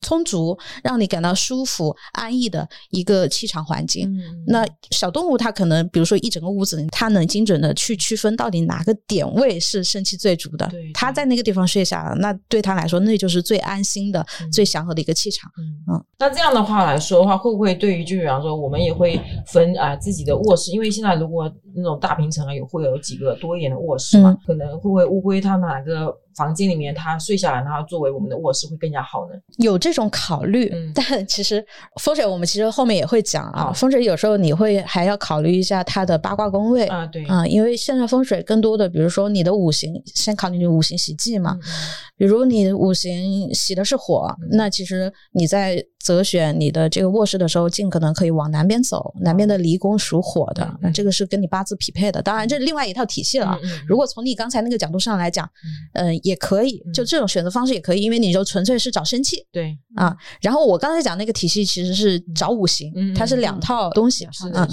[0.02, 4.10] 充足，让你感到舒服安逸的一个气场环境。
[4.10, 10.92] 嗯那小动物它可能，比如说一整个屋子，它能精准的去区分到底哪个点位是生气最足的对。
[10.94, 15.52] 它在那个地方睡下了，那对它来说，那就是最安心的、嗯最祥和的一个气场。
[15.58, 29.36] 嗯嗯那这样的话来说的话，会不会对于就比方说，我们也会分啊、自己的卧室，因为现在如果那种大平层啊，有会有几个多一点的卧室嘛，嗯可能会不会乌龟它哪个房间里面它睡下来，然后作为我们的卧室会更加好呢？
[29.58, 31.66] 有这种考虑，嗯 但其实
[32.00, 33.74] 风水我们其实后面也会讲啊。
[33.74, 41.58] 风水有时候你会还要考虑一下它的八卦宫位啊、对，啊、因为现在风水更多的，比如说你的五行，先考虑你五行喜忌嘛。
[41.60, 41.70] 嗯
[42.18, 52.20] 比如你五行喜的是火，嗯那其实你在择选你的这个卧室的时候，尽可能可以往南边走，南边的离宫属火的嗯，那这个是跟你八字匹配的。
[52.20, 53.56] 当然，这是另外一套体系了
[53.88, 55.48] 如果从你刚才那个角度上来讲，
[55.94, 60.16] 嗯、也可以，就嗯这种选择方式也可以，因为你就纯粹是找生气对，啊。
[60.42, 64.28] 然后我刚才讲那个体系其实是找五行，嗯它是两套东西。
[64.32, 64.70] 是嗯的，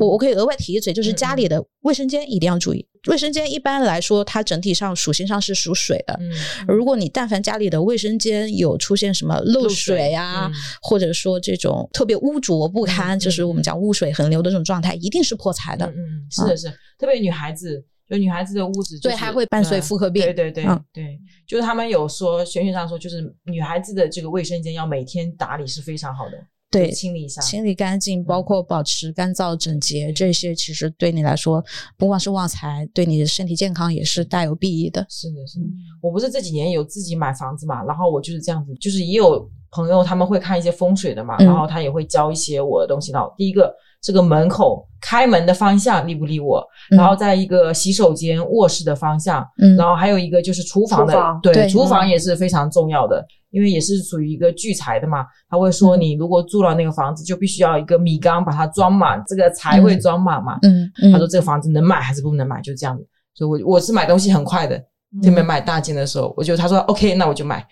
[0.00, 2.86] 我我可以额外提一嘴，就是嗯家里的卫生间一定要注意。
[3.08, 6.18] 卫生间一般来说，它整体上属性上是属水的。
[6.20, 6.32] 嗯，
[6.66, 10.52] 如果你但凡家里的卫生间有出现什么漏漏水水啊，嗯
[10.82, 15.86] 或者说这种特别污浊不堪，嗯就是我们讲污水横流的这种状态，一定是破财的。
[15.86, 16.66] 嗯嗯，是的是，
[16.98, 26.32] 特别女孩子，就女孩子的屋子，对还会伴随妇科病对对对嗯对，就是他们有说玄学上说，就是女孩子的这个卫生间要每天打理是非常好的，
[26.70, 31.64] 对清理一下，清理干净，包括保持干燥整洁，这些其实对你来说，
[31.96, 35.04] 不光是旺财，对你的身体健康也是大有裨益的。
[35.08, 35.66] 是的，是的。
[36.00, 43.10] 我不是这几年有自己买房子嘛，然后我就是这样子，就是也有朋友他们会看一些风水的嘛，嗯然后他也会教一些我的东西。
[43.10, 43.74] 然后第一个，
[44.06, 55.26] 这个门口开门的方向利不利我，嗯然后在一个洗手间、卧室的方向，嗯然后还有一个就是厨房的，房对，对厨房也是非常重要的，因为也是属于一个聚财的嘛。
[55.48, 60.56] 他会说，嗯你如果住了那个房子，就必须要一个米缸把它装满，这个财会嗯装满嘛。
[60.62, 63.04] 嗯嗯，他说这个房子能买还是不能买，就这样子。
[63.34, 64.78] 所以我我是买东西很快的，
[65.20, 67.66] 特别买大件的时候，我就他说 OK，那我就买。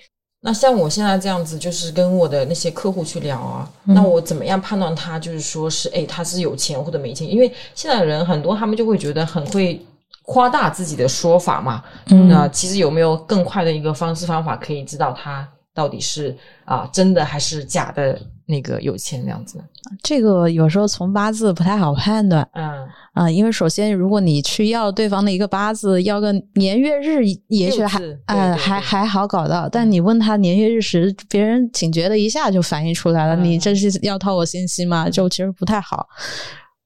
[0.47, 7.27] 那像我现在这样子，就是跟我的那些客户去聊啊，嗯那我怎么样判断他就是说是哎他是有钱或者没钱？
[7.27, 9.81] 因为现在的人很多，他们就会觉得很会
[10.27, 11.83] 夸大自己的说法嘛。
[12.09, 16.37] 嗯那其实有没有更快的一个方式方法可以知道他到底是
[16.67, 19.59] 啊真的还是假的那个有钱这样子？
[20.03, 35.09] 这个有时候从八字不太好判断嗯，啊、因为首先如果你去要对方的一个八字，要个年月日，也许还六字哎、对对对还还好搞到，但你问他年月日时，别人警觉的一下就反映出来了，嗯你这是要套我信息吗？
[35.09, 36.07] 就其实不太好。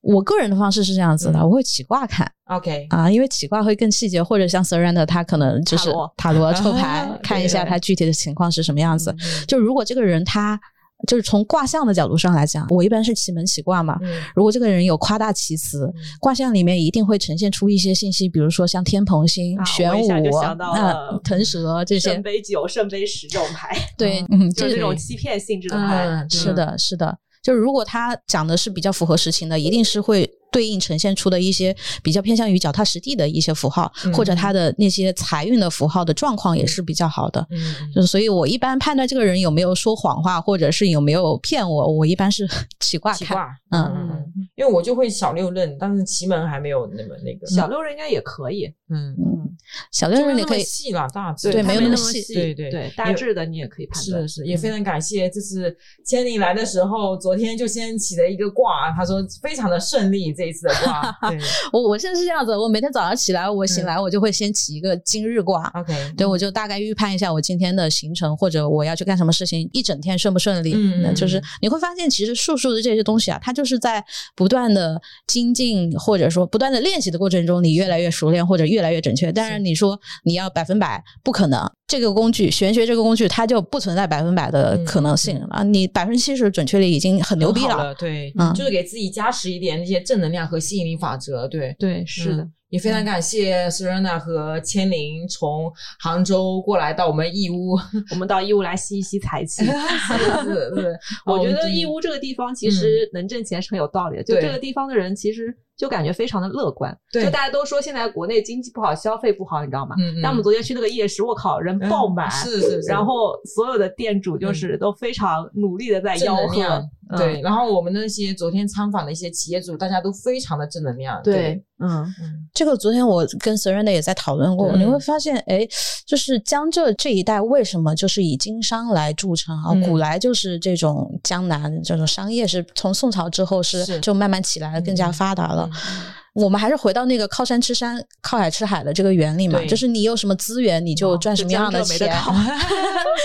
[0.01, 9.11] 我个人的方式是这样子的，嗯我会起卦看 OK，啊，因为起卦会更细节，或者像 Surrender 他可能就是塔罗抽牌啊看一下对他具体的情况是什么样子。
[9.11, 10.59] 嗯就如果这个人他
[11.07, 13.97] 就是从卦象的角度上来讲，我一般是奇门起卦嘛。
[14.03, 22.23] 嗯如果这个人有夸大其词，卦象里面一定会呈现出一些信息，比如说像天蓬星、啊玄武我一下就想到啊、腾蛇这些圣。
[22.23, 26.05] 杯九、圣杯十这种牌，对，嗯，就是这这种欺骗性质的牌。
[26.05, 27.17] 嗯，是的，是的。
[27.43, 34.13] 就是如果他讲的是比较符合实情的，一定是会对应呈现出的一些比较偏向于脚踏实地的一些符号，嗯。
[34.15, 37.47] 或者他的那些财运的符号的状况也是比较好的。
[37.51, 42.49] 嗯，就所以，我一般判断这个人有没有说谎话，或者是有没有骗我， 我一般是
[42.81, 43.39] 起卦看。
[43.71, 44.25] 嗯嗯嗯，
[44.57, 49.57] 因为我就会小六壬，但是奇门还没有那么那个，小六壬应该也可以，嗯，嗯，
[49.93, 51.53] 小就没有那么六壬你可以细了，大致。
[51.53, 52.23] 对没没有那么细。
[52.23, 54.27] 细，对对对，大致的你也可以判断。
[54.27, 55.77] 是，也非常感谢就是
[56.07, 61.39] 千里来的时候，昨天就先起了一个卦，他说非常的顺利这一次的卦， 对
[61.73, 65.71] 我我现在是这样子，我每天早上起来，我醒嗯来我就会先起一个今日卦。
[65.75, 70.73] ，OK，对，我就大概预判一下我今天的行程，或者我要去干什么事情，一整天顺不顺利。
[70.77, 74.05] 嗯那就是嗯你会发现，其实术数的这些东西啊，它就是在
[74.37, 79.33] 不断的精进，或者说不断的练习的过程中，你越来越熟练，或者越来越准确。
[79.33, 81.69] 当然，你说你要百分百，不可能。
[81.89, 85.63] 这个工具，玄学这个工具，它就不存在百分百的可能性嗯啊！
[85.63, 87.77] 你百分之七十准确率已经很牛逼了。
[87.79, 91.75] 了，对，嗯就是给自己加持一点那些正能量和吸引力法则，对。
[91.79, 97.77] 对，是的嗯，也非常感谢 Serena 和千灵从杭州过来到我们义乌，
[98.11, 99.65] 我们到义乌来吸一吸财气。
[99.65, 106.97] 是是是， 我觉哦得义乌这个地方其实能挣钱是很有道理的，就这个地方的人其实就感觉非常的乐观。
[107.11, 109.95] 对就大家都说现在国内经济不好，消费不好，你知道吗？
[109.99, 117.41] 嗯嗯但我们昨天去那个夜市，我靠，人爆满，嗯是是 是然后所有的店主就是都非常努力的在吆喝对。
[117.41, 125.65] 然后我们那些昨天参访的一些企业主，大家都非常的正能量，对，嗯，嗯，这个昨天我跟 Serena 也在讨论过，嗯你会发现，哎，
[126.05, 129.71] 就是江浙这一带为什么就是以经商来著称啊？
[129.75, 135.71] 嗯古来就是这种江南这种商业是从宋朝之后是是就慢慢起来了，更加嗯发达了。
[135.73, 136.03] 嗯
[136.39, 142.09] 我们还是回到那个靠山吃山、靠海吃海的这个原理嘛，就是你有什么资源，你就哦赚什么样的钱。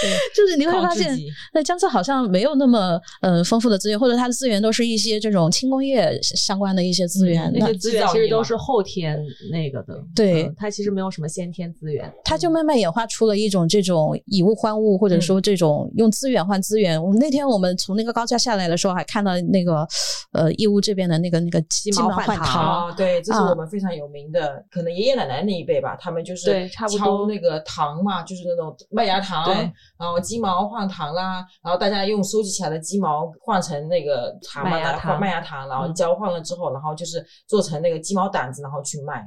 [0.36, 7.44] 就是你会发现靠自己，在江浙好像没有那么呃丰富的资源，或者它的资源都是一些这种轻工业相关的一些资源。
[7.52, 9.20] 嗯那那些资源其实都是后天
[9.52, 12.12] 那个的，对嗯它其实没有什么先天资源。
[12.24, 17.02] 它就慢慢演化出了一种这种以物换物，或者说这种用资源换资源。
[17.02, 19.88] 我们那天我们从那个高架下来的时候，还看到那个
[20.32, 29.56] 呃义乌这边的那个那个鸡毛毛换换桃对对，这是啊我们非常有名的，可能爷爷奶奶那一辈吧，他们就是敲那个糖嘛，就是那种麦芽糖，对
[29.98, 39.26] 然后鸡毛换糖啦，然后大家用收集起来的鸡毛换成那个糖嘛，麦芽糖麦芽糖，然后嗯交换了之后，然后就是做成那个鸡毛掸子，然后去卖。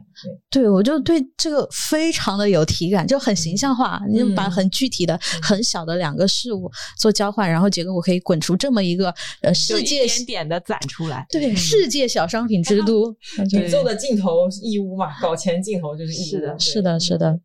[0.50, 4.00] 对，对，我就对这个非常的有体感，就很形象化。
[4.08, 9.12] 你就把嗯很具体的、很小的两个事物做交换，然后结果我可以滚出这么一个
[9.42, 11.26] 呃世界点点的攒出来。
[11.30, 13.14] 对、嗯世界小商品之都。
[13.62, 16.38] 宇宙的尽头义乌嘛，搞钱尽头就是义乌。
[16.38, 17.40] 是的是的，是的，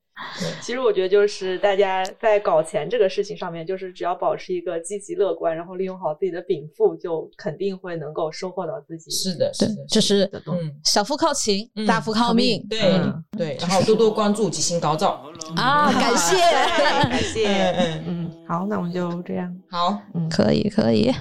[0.61, 10.29] 其实我觉得就是大家在搞钱这个事情上面，就是只要保持一个积极乐观，然后利用好自己的禀赋，就肯定会能够收获到自己是的，是的，，就是。
[10.47, 10.71] 嗯。
[10.83, 12.65] 小富靠勤，嗯大富靠命。
[12.69, 15.23] 对、嗯对，然后多多关注，吉星高照。
[15.55, 16.35] 啊，感谢，
[17.09, 17.47] 感谢。
[17.47, 19.51] 嗯嗯，嗯，好，那我们就这样。
[19.69, 21.11] 好，嗯，可以，可以。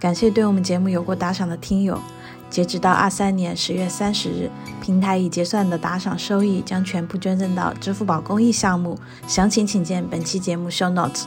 [0.00, 1.98] 感谢对我们节目有过打赏的听友。
[2.50, 11.24] 截止到二三年十月三十日，平台已结算的打赏收益将全部捐赠到支付宝公益项目，详情请见本期节目 show notes。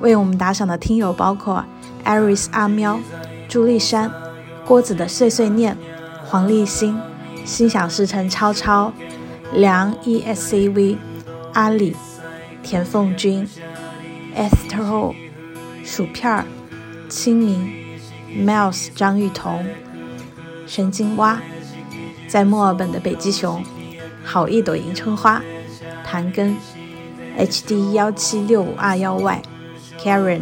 [0.00, 1.64] 为我们打赏的听友包括
[2.04, 2.98] Aris 阿喵、
[3.48, 4.10] 朱丽珊、
[4.66, 5.76] 郭子的碎碎念、
[6.26, 6.98] 黄立新、
[7.44, 8.92] 心想事成超超、
[9.52, 10.96] 梁 ESCV、
[11.52, 11.94] 阿里、
[12.62, 13.46] 田凤君、
[14.34, 15.14] Esther、
[15.84, 16.44] 薯片儿、
[17.08, 17.72] 清明、
[18.44, 19.64] Mouse 张玉彤、
[20.74, 21.40] 神经蛙，
[22.26, 23.62] 在墨尔本的北极熊，
[24.24, 25.40] 好一朵迎春花，
[26.04, 26.56] 谭根
[27.38, 30.40] ，HD 幺七六五二幺 Y，Karen，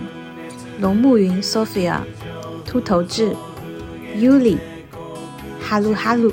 [0.80, 1.98] 龙慕云 Sophia，
[2.64, 3.36] 秃头志
[4.16, 4.56] ，Yuli，
[5.60, 6.32] 哈喽哈喽，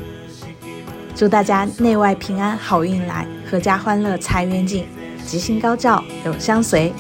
[1.14, 4.86] 祝大家内外平安，好运来，阖家欢乐财源进，
[5.26, 6.94] 吉星高照，永相随。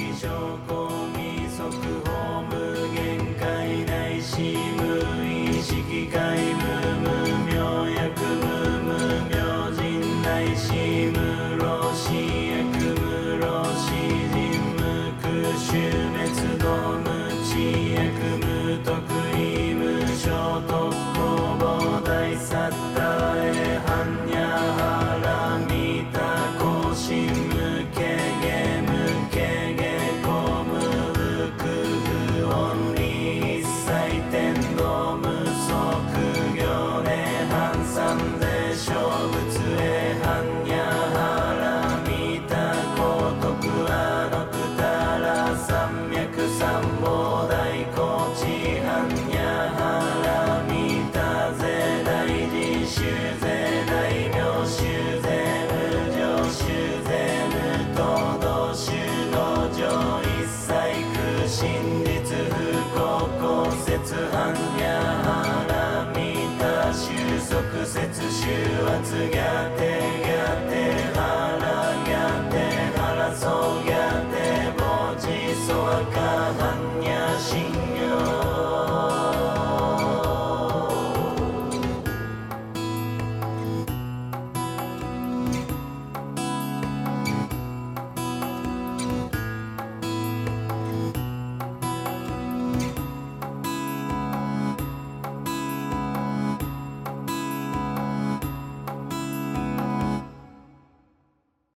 [68.50, 69.36] 主は告げ
[69.78, 69.89] て